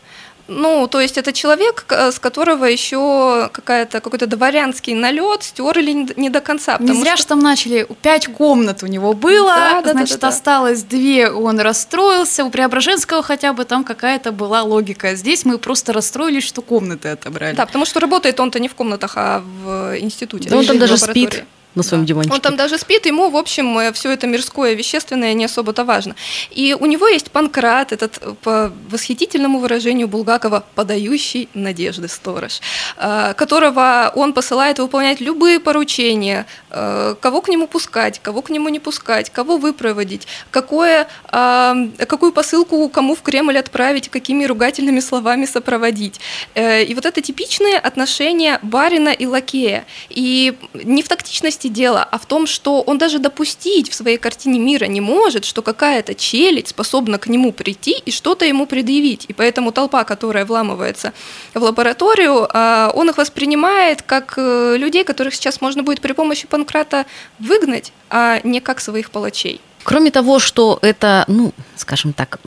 Ну, 0.47 0.87
то 0.87 0.99
есть 1.01 1.17
это 1.17 1.31
человек, 1.33 1.85
с 1.89 2.19
которого 2.19 2.65
еще 2.65 3.49
какая-то, 3.51 3.99
какой-то 3.99 4.27
дворянский 4.27 4.93
налет 4.93 5.41
стерли 5.43 6.13
не 6.17 6.29
до 6.29 6.39
конца. 6.41 6.77
Не 6.79 6.93
зря 6.93 7.13
что- 7.15 7.21
же 7.23 7.27
там 7.27 7.39
начали, 7.39 7.87
пять 8.01 8.27
комнат 8.27 8.83
у 8.83 8.87
него 8.87 9.13
было, 9.13 9.55
Да, 9.55 9.81
да, 9.81 9.91
значит, 9.93 10.15
да, 10.19 10.21
да, 10.21 10.27
да. 10.29 10.35
осталось 10.35 10.83
две, 10.83 11.31
он 11.31 11.59
расстроился, 11.59 12.43
у 12.45 12.51
Преображенского 12.51 13.23
хотя 13.23 13.53
бы 13.53 13.63
там 13.65 13.83
какая-то 13.83 14.31
была 14.31 14.61
логика. 14.63 15.15
Здесь 15.15 15.45
мы 15.45 15.57
просто 15.57 15.93
расстроились, 15.93 16.43
что 16.43 16.61
комнаты 16.61 17.07
отобрали. 17.09 17.55
Да, 17.55 17.65
потому 17.65 17.85
что 17.85 17.99
работает 17.99 18.39
он-то 18.39 18.59
не 18.59 18.67
в 18.67 18.75
комнатах, 18.75 19.13
а 19.15 19.41
в 19.63 19.97
институте. 19.99 20.49
Да 20.49 20.57
он 20.57 20.65
там 20.67 20.77
даже 20.77 20.97
спит 20.97 21.45
на 21.75 21.83
своем 21.83 22.05
диванчике. 22.05 22.33
Он 22.33 22.41
там 22.41 22.55
даже 22.55 22.77
спит, 22.77 23.05
ему, 23.05 23.29
в 23.29 23.37
общем, 23.37 23.93
все 23.93 24.11
это 24.11 24.27
мирское, 24.27 24.73
вещественное 24.73 25.33
не 25.33 25.45
особо-то 25.45 25.83
важно. 25.83 26.15
И 26.51 26.75
у 26.79 26.85
него 26.85 27.07
есть 27.07 27.31
Панкрат, 27.31 27.91
этот, 27.91 28.17
э, 28.21 28.33
по 28.41 28.71
восхитительному 28.89 29.59
выражению 29.59 30.07
Булгакова, 30.07 30.63
подающий 30.75 31.49
надежды 31.53 32.07
сторож, 32.07 32.61
э, 32.97 33.33
которого 33.35 34.11
он 34.15 34.33
посылает 34.33 34.79
выполнять 34.79 35.21
любые 35.21 35.59
поручения, 35.59 36.45
э, 36.69 37.15
кого 37.19 37.41
к 37.41 37.49
нему 37.49 37.67
пускать, 37.67 38.19
кого 38.23 38.41
к 38.41 38.49
нему 38.49 38.69
не 38.69 38.79
пускать, 38.79 39.29
кого 39.29 39.57
выпроводить, 39.57 40.27
какое, 40.51 41.07
какую 41.31 42.31
посылку 42.31 42.89
кому 42.89 43.15
в 43.15 43.21
Кремль 43.21 43.57
отправить, 43.57 44.09
какими 44.09 44.45
ругательными 44.45 45.01
словами 45.01 45.45
сопроводить. 45.45 46.19
Э, 46.55 46.83
И 46.83 46.95
вот 46.95 47.05
это 47.05 47.21
типичные 47.21 47.77
отношения 47.77 48.59
барина 48.61 49.09
и 49.09 49.25
лакея. 49.25 49.85
И 50.09 50.53
не 50.73 51.01
в 51.01 51.07
тактичности 51.07 51.64
дела, 51.69 52.07
а 52.09 52.17
в 52.17 52.25
том, 52.25 52.47
что 52.47 52.81
он 52.81 52.97
даже 52.97 53.19
допустить 53.19 53.89
в 53.89 53.93
своей 53.93 54.17
картине 54.17 54.59
мира 54.59 54.85
не 54.85 55.01
может, 55.01 55.45
что 55.45 55.61
какая-то 55.61 56.15
челядь 56.15 56.69
способна 56.69 57.17
к 57.17 57.27
нему 57.27 57.51
прийти 57.51 57.97
и 58.05 58.11
что-то 58.11 58.45
ему 58.45 58.65
предъявить. 58.65 59.25
И 59.27 59.33
поэтому 59.33 59.71
толпа, 59.71 60.03
которая 60.03 60.45
вламывается 60.45 61.13
в 61.53 61.63
лабораторию, 61.63 62.47
а, 62.51 62.91
он 62.93 63.09
их 63.09 63.17
воспринимает 63.17 64.01
как 64.01 64.33
э, 64.37 64.75
людей, 64.77 65.03
которых 65.03 65.35
сейчас 65.35 65.61
можно 65.61 65.83
будет 65.83 66.01
при 66.01 66.13
помощи 66.13 66.47
Панкрата 66.47 67.05
выгнать, 67.39 67.91
а 68.09 68.39
не 68.43 68.59
как 68.59 68.79
своих 68.79 69.11
палачей. 69.11 69.61
Кроме 69.83 70.11
того, 70.11 70.39
что 70.39 70.79
это, 70.81 71.25
ну, 71.27 71.53
скажем 71.75 72.13
так, 72.13 72.39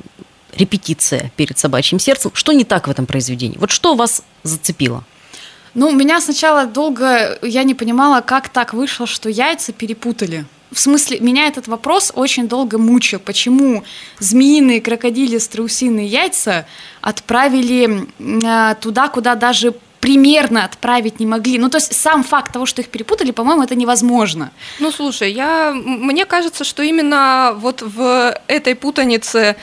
репетиция 0.54 1.30
перед 1.36 1.58
собачьим 1.58 1.98
сердцем, 1.98 2.32
что 2.34 2.52
не 2.52 2.64
так 2.64 2.88
в 2.88 2.90
этом 2.90 3.06
произведении? 3.06 3.58
Вот 3.58 3.70
что 3.70 3.94
вас 3.94 4.22
зацепило? 4.42 5.04
Ну, 5.74 5.92
меня 5.92 6.20
сначала 6.20 6.66
долго, 6.66 7.38
я 7.42 7.62
не 7.62 7.74
понимала, 7.74 8.20
как 8.20 8.48
так 8.48 8.74
вышло, 8.74 9.06
что 9.06 9.28
яйца 9.28 9.72
перепутали. 9.72 10.44
В 10.70 10.78
смысле, 10.78 11.18
меня 11.20 11.46
этот 11.46 11.66
вопрос 11.66 12.12
очень 12.14 12.46
долго 12.46 12.76
мучил. 12.78 13.20
Почему 13.20 13.84
змеиные, 14.18 14.80
крокодили, 14.80 15.38
страусиные 15.38 16.06
яйца 16.06 16.66
отправили 17.00 18.06
э, 18.18 18.74
туда, 18.80 19.08
куда 19.08 19.34
даже 19.34 19.74
примерно 20.00 20.64
отправить 20.64 21.20
не 21.20 21.26
могли. 21.26 21.58
Ну, 21.58 21.70
то 21.70 21.78
есть 21.78 21.94
сам 21.94 22.22
факт 22.22 22.52
того, 22.52 22.66
что 22.66 22.82
их 22.82 22.88
перепутали, 22.88 23.30
по-моему, 23.30 23.62
это 23.62 23.74
невозможно. 23.74 24.52
Ну, 24.78 24.92
слушай, 24.92 25.32
я, 25.32 25.72
мне 25.74 26.24
кажется, 26.24 26.64
что 26.64 26.82
именно 26.82 27.54
вот 27.56 27.82
в 27.82 28.38
этой 28.46 28.74
путанице, 28.74 29.56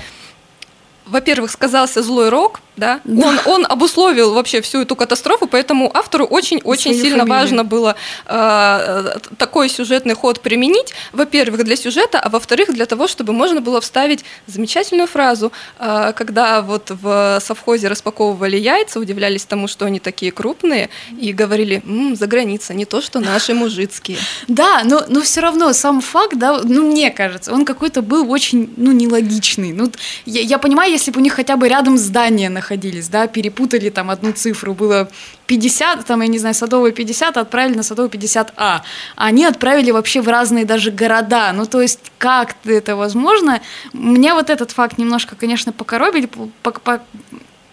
во-первых, 1.05 1.51
сказался 1.51 2.03
злой 2.03 2.29
рок, 2.29 2.61
да, 2.77 2.99
Он, 3.05 3.39
он 3.45 3.65
обусловил 3.67 4.33
вообще 4.33 4.61
всю 4.61 4.81
эту 4.81 4.95
катастрофу, 4.95 5.47
поэтому 5.47 5.91
автору 5.93 6.25
очень-очень 6.25 6.93
сильно 6.93 7.19
фамилию. 7.19 7.27
важно 7.27 7.63
было 7.63 7.95
э, 8.25 9.17
такой 9.37 9.69
сюжетный 9.69 10.13
ход 10.13 10.41
применить, 10.41 10.93
во-первых, 11.13 11.63
для 11.63 11.75
сюжета, 11.75 12.19
а 12.19 12.29
во-вторых, 12.29 12.73
для 12.73 12.85
того, 12.85 13.07
чтобы 13.07 13.33
можно 13.33 13.61
было 13.61 13.79
вставить 13.81 14.25
замечательную 14.47 15.07
фразу, 15.07 15.51
э, 15.79 16.13
когда 16.15 16.61
вот 16.61 16.91
в 16.91 17.39
совхозе 17.41 17.87
распаковывали 17.87 18.57
яйца, 18.57 18.99
удивлялись 18.99 19.45
тому, 19.45 19.67
что 19.67 19.85
они 19.85 19.99
такие 19.99 20.31
крупные, 20.31 20.89
и 21.19 21.33
говорили, 21.33 21.81
«М, 21.85 22.15
за 22.15 22.27
граница, 22.27 22.73
не 22.73 22.85
то, 22.85 23.01
что 23.01 23.19
наши 23.19 23.53
мужицкие. 23.53 24.17
Да, 24.47 24.81
но, 24.83 25.03
но 25.07 25.21
все 25.21 25.41
равно 25.41 25.71
сам 25.73 26.01
факт, 26.01 26.35
да, 26.35 26.61
ну, 26.63 26.91
мне 26.91 27.11
кажется, 27.11 27.53
он 27.53 27.65
какой-то 27.65 28.01
был 28.01 28.29
очень, 28.31 28.73
ну, 28.77 28.91
нелогичный. 28.91 29.71
Ну, 29.71 29.91
я, 30.25 30.41
я 30.41 30.57
понимаю, 30.57 30.91
если 30.91 31.11
бы 31.11 31.19
у 31.19 31.23
них 31.23 31.33
хотя 31.33 31.55
бы 31.55 31.67
рядом 31.67 31.97
здания 31.97 32.49
находились, 32.65 33.09
да, 33.09 33.27
перепутали 33.27 33.89
там 33.89 34.09
одну 34.09 34.31
цифру, 34.31 34.73
было 34.73 35.07
50, 35.47 36.05
там, 36.05 36.21
я 36.21 36.27
не 36.27 36.39
знаю, 36.39 36.55
Садовый 36.55 36.91
50, 36.91 37.37
а 37.37 37.41
отправили 37.41 37.77
на 37.77 37.83
Садовый 37.83 38.09
50А. 38.09 38.47
А 38.57 38.81
они 39.15 39.45
отправили 39.45 39.91
вообще 39.91 40.21
в 40.21 40.27
разные 40.27 40.65
даже 40.65 40.91
города. 40.91 41.51
Ну, 41.53 41.65
то 41.65 41.81
есть, 41.81 42.11
как 42.17 42.55
это 42.65 42.95
возможно? 42.95 43.61
Меня 43.93 44.33
вот 44.33 44.49
этот 44.49 44.71
факт 44.71 44.97
немножко, 44.97 45.35
конечно, 45.35 45.71
покоробили, 45.71 46.25
по- 46.25 46.71
по- 46.71 47.01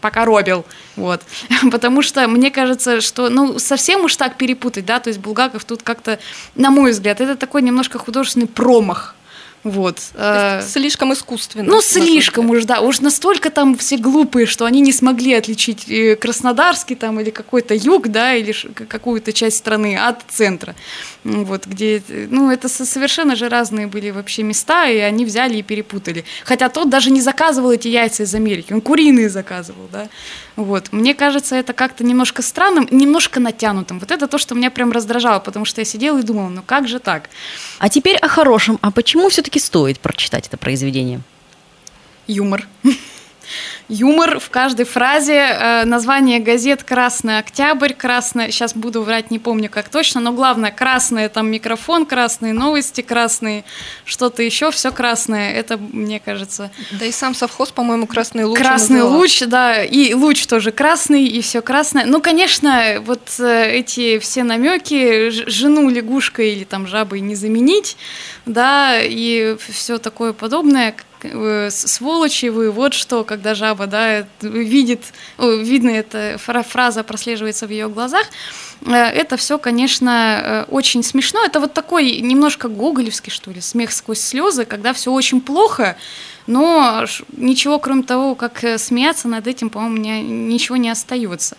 покоробил, 0.00 0.64
вот, 0.96 1.22
потому 1.70 2.02
что 2.02 2.26
мне 2.28 2.50
кажется, 2.50 3.00
что, 3.00 3.30
ну, 3.30 3.58
совсем 3.58 4.04
уж 4.04 4.16
так 4.16 4.36
перепутать, 4.36 4.84
да, 4.84 4.98
то 4.98 5.08
есть 5.08 5.20
Булгаков 5.20 5.64
тут 5.64 5.82
как-то, 5.84 6.18
на 6.56 6.70
мой 6.70 6.90
взгляд, 6.90 7.20
это 7.20 7.36
такой 7.36 7.62
немножко 7.62 7.98
художественный 7.98 8.48
промах, 8.48 9.14
вот. 9.64 10.00
Э, 10.14 10.60
слишком 10.66 11.12
искусственно. 11.12 11.64
Ну, 11.64 11.80
слишком 11.80 12.50
уж, 12.50 12.64
да. 12.64 12.80
Уж 12.80 13.00
настолько 13.00 13.48
там 13.50 13.76
все 13.76 13.96
глупые, 13.96 14.46
что 14.46 14.64
они 14.64 14.80
не 14.80 14.92
смогли 14.92 15.34
отличить 15.34 15.88
э, 15.88 16.16
Краснодарский 16.16 16.96
там 16.96 17.20
или 17.20 17.30
какой-то 17.30 17.74
юг, 17.74 18.08
да, 18.08 18.34
или 18.34 18.52
какую-то 18.52 19.32
часть 19.32 19.58
страны 19.58 19.96
от 19.96 20.22
центра. 20.28 20.74
Вот, 21.22 21.66
где, 21.66 22.02
ну, 22.08 22.50
это 22.50 22.68
совершенно 22.68 23.36
же 23.36 23.48
разные 23.48 23.86
были 23.86 24.10
вообще 24.10 24.42
места, 24.42 24.86
и 24.86 24.98
они 24.98 25.24
взяли 25.24 25.58
и 25.58 25.62
перепутали. 25.62 26.24
Хотя 26.44 26.68
тот 26.68 26.90
даже 26.90 27.10
не 27.10 27.20
заказывал 27.20 27.70
эти 27.70 27.86
яйца 27.86 28.24
из 28.24 28.34
Америки, 28.34 28.72
он 28.72 28.80
куриные 28.80 29.28
заказывал, 29.28 29.88
да. 29.92 30.08
Вот. 30.56 30.92
Мне 30.92 31.14
кажется, 31.14 31.56
это 31.56 31.72
как-то 31.72 32.04
немножко 32.04 32.42
странным, 32.42 32.86
немножко 32.90 33.40
натянутым. 33.40 33.98
Вот 33.98 34.10
это 34.10 34.28
то, 34.28 34.38
что 34.38 34.54
меня 34.54 34.70
прям 34.70 34.92
раздражало, 34.92 35.40
потому 35.40 35.64
что 35.64 35.80
я 35.80 35.84
сидела 35.84 36.18
и 36.18 36.22
думала, 36.22 36.48
ну 36.48 36.62
как 36.62 36.88
же 36.88 36.98
так? 36.98 37.30
А 37.78 37.88
теперь 37.88 38.16
о 38.16 38.28
хорошем. 38.28 38.78
А 38.82 38.90
почему 38.90 39.28
все-таки 39.28 39.58
стоит 39.58 39.98
прочитать 40.00 40.46
это 40.48 40.56
произведение? 40.56 41.20
Юмор. 42.26 42.66
Юмор 43.92 44.40
в 44.40 44.48
каждой 44.48 44.86
фразе, 44.86 45.34
э, 45.34 45.84
название 45.84 46.40
газет 46.40 46.82
«Красный 46.82 47.38
Октябрь», 47.38 47.92
«Красный», 47.92 48.50
сейчас 48.50 48.74
буду 48.74 49.02
врать, 49.02 49.30
не 49.30 49.38
помню 49.38 49.68
как 49.68 49.90
точно, 49.90 50.20
но 50.20 50.32
главное, 50.32 50.70
красное 50.70 51.28
там 51.28 51.50
микрофон, 51.50 52.06
красные 52.06 52.54
новости, 52.54 53.02
красные 53.02 53.64
что-то 54.06 54.42
еще, 54.42 54.70
все 54.70 54.92
красное, 54.92 55.52
это, 55.52 55.76
мне 55.76 56.20
кажется... 56.20 56.70
Да 56.92 57.04
и 57.04 57.12
сам 57.12 57.34
совхоз, 57.34 57.70
по-моему, 57.70 58.06
«Красный 58.06 58.44
луч» 58.44 58.58
Красный 58.58 59.00
называл. 59.00 59.18
луч, 59.18 59.42
да, 59.46 59.84
и 59.84 60.14
луч 60.14 60.46
тоже 60.46 60.72
красный, 60.72 61.26
и 61.26 61.42
все 61.42 61.60
красное. 61.60 62.06
Ну, 62.06 62.22
конечно, 62.22 63.02
вот 63.04 63.28
э, 63.38 63.72
эти 63.72 64.18
все 64.18 64.42
намеки, 64.42 65.28
жену 65.28 65.90
лягушкой 65.90 66.52
или 66.52 66.64
там 66.64 66.86
жабой 66.86 67.20
не 67.20 67.34
заменить, 67.34 67.98
да, 68.46 68.98
и 69.02 69.56
все 69.68 69.98
такое 69.98 70.32
подобное, 70.32 70.94
сволочи 71.70 72.46
вы, 72.46 72.70
вот 72.70 72.94
что, 72.94 73.24
когда 73.24 73.54
жаба, 73.54 73.86
да, 73.86 74.26
видит, 74.40 75.00
видно 75.38 75.90
эта 75.90 76.38
фраза 76.38 77.02
прослеживается 77.02 77.66
в 77.66 77.70
ее 77.70 77.88
глазах, 77.88 78.26
э, 78.84 78.92
это 78.92 79.36
все, 79.36 79.58
конечно, 79.58 80.66
э, 80.68 80.72
очень 80.72 81.02
смешно. 81.02 81.44
Это 81.44 81.60
вот 81.60 81.72
такой 81.72 82.20
немножко 82.20 82.68
гоголевский, 82.68 83.30
что 83.30 83.50
ли, 83.50 83.60
смех 83.60 83.92
сквозь 83.92 84.20
слезы, 84.20 84.64
когда 84.64 84.92
все 84.92 85.12
очень 85.12 85.40
плохо, 85.40 85.96
но 86.46 87.04
ничего, 87.36 87.78
кроме 87.78 88.02
того, 88.02 88.34
как 88.34 88.64
смеяться 88.78 89.28
над 89.28 89.46
этим, 89.46 89.70
по-моему, 89.70 89.96
ничего 90.22 90.76
не 90.76 90.90
остается. 90.90 91.56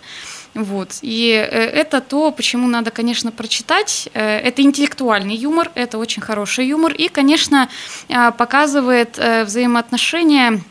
Вот. 0.53 0.99
И 1.01 1.31
э, 1.31 1.45
это 1.45 1.99
то, 1.99 2.31
почему 2.31 2.67
надо, 2.67 2.91
конечно, 2.91 3.31
прочитать. 3.31 4.09
Э, 4.13 4.37
это 4.37 4.61
интеллектуальный 4.61 5.35
юмор, 5.35 5.71
это 5.73 5.97
очень 5.97 6.21
хороший 6.21 6.67
юмор. 6.67 6.93
И, 6.93 7.07
конечно, 7.07 7.69
э, 8.07 8.31
показывает 8.31 9.17
взаимоотношения, 9.17 10.61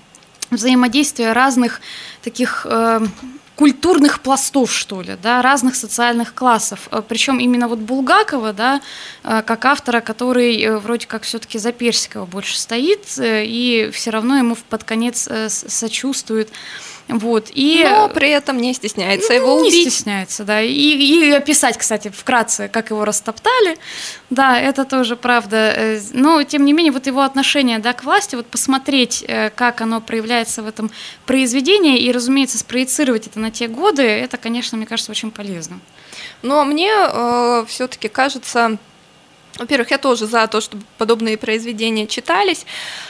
взаимодействие 0.51 1.33
разных 1.33 1.81
таких 2.23 2.67
культурных 3.57 4.21
пластов, 4.21 4.73
что 4.73 5.03
ли, 5.03 5.17
да, 5.23 5.41
разных 5.41 5.77
социальных 5.77 6.35
классов. 6.35 6.89
Причем 7.09 7.39
именно 7.39 7.69
вот 7.69 7.79
Булгакова, 7.79 8.53
да, 8.53 8.81
как 9.23 9.65
автора, 9.65 10.01
который 10.01 10.79
вроде 10.79 11.07
как 11.07 11.23
все-таки 11.23 11.59
за 11.59 11.73
Персикова 11.73 12.25
больше 12.25 12.59
стоит, 12.59 13.05
и 13.19 13.91
все 13.93 14.11
равно 14.11 14.37
ему 14.37 14.57
под 14.69 14.85
конец 14.85 15.29
сочувствует. 15.49 16.51
Вот, 17.09 17.51
и... 17.53 17.85
Но 17.89 18.09
при 18.09 18.31
этом 18.31 18.59
не 18.59 18.73
стесняется 18.75 19.33
его 19.33 19.57
убить. 19.57 19.73
Не 19.73 19.91
стесняется, 19.91 20.45
да. 20.45 20.63
И, 20.63 20.71
и 20.71 21.31
описать, 21.31 21.77
кстати, 21.77 22.09
вкратце, 22.09 22.69
как 22.69 22.91
его 22.91 23.05
растоптали. 23.05 23.77
Да, 24.31 24.59
это 24.59 24.85
тоже 24.85 25.17
правда. 25.17 25.73
Э, 25.77 26.01
но, 26.13 26.43
тем 26.43 26.65
не 26.65 26.73
менее, 26.73 26.93
вот 26.93 27.07
его 27.07 27.23
отношение 27.23 27.79
да, 27.81 27.93
к 27.93 28.05
власти, 28.05 28.35
вот 28.35 28.47
посмотреть, 28.47 29.25
э, 29.27 29.51
как 29.51 29.81
оно 29.81 30.01
проявляется 30.01 30.63
в 30.63 30.69
этом 30.69 30.91
произведении, 31.27 31.99
и, 31.99 32.13
разумеется, 32.13 32.59
спроецировать 32.59 33.27
это 33.27 33.39
на 33.41 33.51
те 33.51 33.69
годы, 33.69 34.03
это, 34.03 34.37
конечно, 34.37 34.79
мне 34.79 34.87
кажется, 34.87 35.11
очень 35.11 35.31
полезно. 35.31 35.81
Но 36.43 36.65
мне 36.65 36.91
э, 36.91 37.65
все-таки 37.69 38.09
кажется, 38.09 38.79
во-первых, 39.59 39.91
я 39.91 39.99
тоже 39.99 40.27
за 40.27 40.47
то, 40.47 40.61
чтобы 40.61 40.83
подобные 40.99 41.37
произведения 41.37 42.07
читались. 42.07 42.67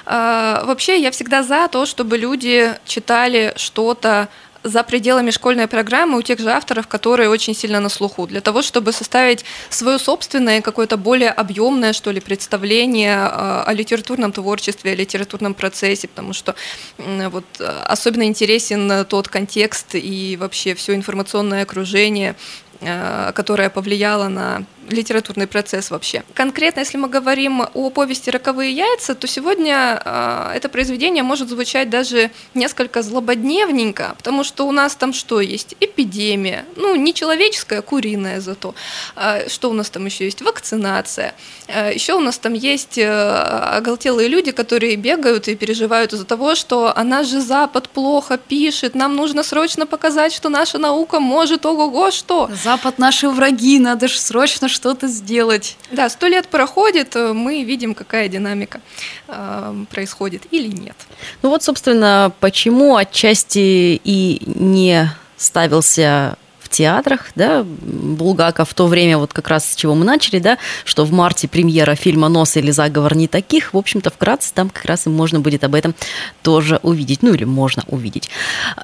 А, 0.07 0.65
вообще, 0.65 1.01
я 1.01 1.11
всегда 1.11 1.43
за 1.43 1.69
то, 1.69 1.87
чтобы 1.87 2.19
люди 2.19 2.75
читали 2.85 3.53
что-то 3.57 4.29
за 4.65 4.85
пределами 4.85 5.33
школьной 5.33 5.67
программы 5.67 6.19
у 6.19 6.23
тех 6.23 6.39
же 6.39 6.49
авторов, 6.51 6.87
которые 6.87 7.29
очень 7.29 7.53
сильно 7.53 7.81
на 7.81 7.89
слуху, 7.89 8.29
для 8.29 8.41
того, 8.41 8.63
чтобы 8.63 8.93
составить 8.93 9.45
свое 9.71 9.99
собственное, 9.99 10.61
какое-то 10.61 10.97
более 10.97 11.31
объемное, 11.31 11.93
что 11.93 12.13
ли, 12.13 12.21
представление 12.21 13.17
а, 13.17 13.65
о 13.67 13.73
литературном 13.73 14.33
творчестве, 14.33 14.93
о 14.93 14.95
литературном 14.95 15.55
процессе, 15.55 16.07
потому 16.09 16.33
что 16.33 16.55
вот 16.99 17.45
особенно 17.87 18.25
интересен 18.25 19.05
тот 19.07 19.29
контекст 19.29 19.95
и 19.95 20.37
вообще 20.41 20.75
все 20.75 20.95
информационное 20.95 21.63
окружение, 21.63 22.37
а, 22.85 23.33
которое 23.33 23.71
повлияло 23.71 24.29
на 24.29 24.65
литературный 24.90 25.47
процесс 25.47 25.90
вообще. 25.90 26.23
Конкретно, 26.35 26.81
если 26.81 26.99
мы 26.99 27.09
говорим 27.09 27.62
о 27.75 27.90
повести 27.90 28.31
«Роковые 28.31 28.73
яйца», 28.73 29.14
то 29.14 29.27
сегодня 29.27 30.03
э, 30.05 30.53
это 30.57 30.68
произведение 30.68 31.23
может 31.23 31.49
звучать 31.49 31.90
даже 31.90 32.31
несколько 32.55 33.03
злободневненько, 33.03 34.14
потому 34.16 34.45
что 34.45 34.66
у 34.66 34.73
нас 34.73 34.97
там 34.97 35.12
что 35.12 35.40
есть? 35.40 35.75
Эпидемия, 35.81 36.64
ну, 36.77 36.97
не 36.97 37.14
человеческая, 37.14 37.79
а 37.79 37.83
куриная 37.83 38.40
зато. 38.40 38.75
Э, 39.16 39.49
что 39.49 39.71
у 39.71 39.73
нас 39.73 39.90
там 39.90 40.07
еще 40.07 40.25
есть? 40.25 40.42
Вакцинация. 40.42 41.35
Э, 41.68 41.92
еще 41.95 42.14
у 42.14 42.21
нас 42.21 42.38
там 42.38 42.55
есть 42.55 42.99
э, 42.99 43.09
оголтелые 43.09 44.29
люди, 44.29 44.51
которые 44.53 44.97
бегают 44.97 45.49
и 45.49 45.55
переживают 45.55 46.12
из-за 46.12 46.25
того, 46.25 46.55
что 46.55 46.92
она 46.97 47.23
же 47.25 47.40
Запад 47.40 47.88
плохо 47.88 48.38
пишет, 48.38 48.95
нам 48.95 49.16
нужно 49.16 49.42
срочно 49.42 49.87
показать, 49.87 50.33
что 50.33 50.49
наша 50.49 50.79
наука 50.79 51.21
может, 51.21 51.66
ого-го, 51.66 52.11
что? 52.11 52.51
Запад 52.64 52.99
наши 52.99 53.29
враги, 53.29 53.79
надо 53.79 54.09
же 54.09 54.18
срочно 54.18 54.68
что-то 54.73 55.07
сделать. 55.09 55.77
Да, 55.91 56.09
сто 56.09 56.27
лет 56.27 56.49
проходит, 56.49 57.15
э, 57.15 57.33
мы 57.33 57.63
видим, 57.63 57.95
какая 57.95 58.29
динамика 58.29 58.81
э, 59.29 59.85
происходит 59.91 60.43
или 60.51 60.69
нет. 60.69 60.97
Ну 61.43 61.51
вот, 61.51 61.63
собственно, 61.63 62.33
почему 62.41 62.97
отчасти 62.97 64.01
и 64.03 64.43
не 64.47 65.09
ставился 65.37 66.37
театрах, 66.73 67.31
да, 67.37 67.65
Булгаков 67.65 68.71
в 68.71 68.75
то 68.75 68.87
время, 68.87 69.19
вот 69.19 69.33
как 69.33 69.49
раз 69.49 69.71
с 69.71 69.77
чего 69.77 69.95
мы 69.95 70.05
начали, 70.05 70.39
да, 70.41 70.59
что 70.85 71.05
в 71.05 71.13
марте 71.13 71.47
премьера 71.47 71.95
фильма 71.95 72.29
«Нос» 72.29 72.57
или 72.57 72.71
«Заговор 72.71 73.15
не 73.15 73.29
таких», 73.29 73.75
в 73.75 73.77
общем-то, 73.77 74.11
вкратце 74.11 74.53
там 74.53 74.71
как 74.71 74.85
раз 74.87 75.07
и 75.07 75.11
можно 75.11 75.41
будет 75.41 75.63
об 75.65 75.75
этом 75.75 75.95
тоже 76.43 76.81
увидеть, 76.83 77.23
ну 77.23 77.35
или 77.35 77.45
можно 77.45 77.85
увидеть. 77.87 78.31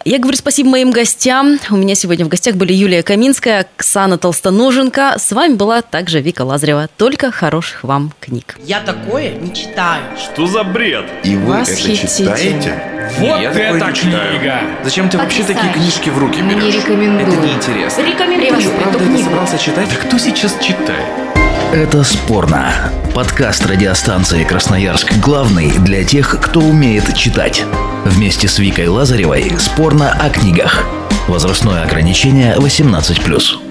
Я 0.04 0.18
говорю 0.18 0.36
спасибо 0.36 0.70
моим 0.70 0.90
гостям. 0.90 1.58
У 1.70 1.76
меня 1.76 1.94
сегодня 1.94 2.24
в 2.24 2.28
гостях 2.28 2.54
были 2.54 2.72
Юлия 2.72 3.02
Каминская, 3.02 3.66
Оксана 3.76 4.18
Толстоноженко. 4.18 5.14
С 5.18 5.32
вами 5.32 5.54
была 5.54 5.82
также 5.82 6.20
Вика 6.20 6.42
Лазарева. 6.42 6.88
Только 6.96 7.30
хороших 7.30 7.84
вам 7.84 8.12
книг. 8.20 8.58
Я 8.64 8.80
такое 8.80 9.34
не 9.34 9.54
читаю. 9.54 10.04
Что 10.16 10.46
за 10.46 10.62
бред? 10.62 11.06
И 11.24 11.36
вы 11.36 11.56
это 11.56 11.76
читаете? 11.76 12.97
Вот 13.16 13.40
я 13.40 13.50
это 13.50 13.92
книга! 13.92 14.60
Зачем 14.84 15.08
ты 15.08 15.18
вообще 15.18 15.42
такие 15.42 15.72
книжки 15.72 16.10
в 16.10 16.18
руки 16.18 16.40
берешь? 16.42 16.62
Не 16.62 16.70
рекомендую. 16.72 17.26
Это 17.26 17.46
неинтересно. 17.46 18.02
Рекомендую 18.02 18.54
Ты 18.54 18.60
что, 18.60 18.70
правда 18.72 19.04
это 19.04 19.24
собрался 19.24 19.58
читать? 19.58 19.88
Да 19.88 20.06
кто 20.06 20.18
сейчас 20.18 20.56
читает? 20.60 21.04
Это 21.72 22.02
«Спорно». 22.02 22.72
Подкаст 23.14 23.66
радиостанции 23.66 24.44
«Красноярск» 24.44 25.18
главный 25.18 25.70
для 25.78 26.02
тех, 26.04 26.40
кто 26.40 26.60
умеет 26.60 27.14
читать. 27.14 27.64
Вместе 28.04 28.48
с 28.48 28.58
Викой 28.58 28.88
Лазаревой 28.88 29.52
«Спорно 29.58 30.12
о 30.12 30.30
книгах». 30.30 30.86
Возрастное 31.26 31.82
ограничение 31.82 32.54
18+. 32.56 33.67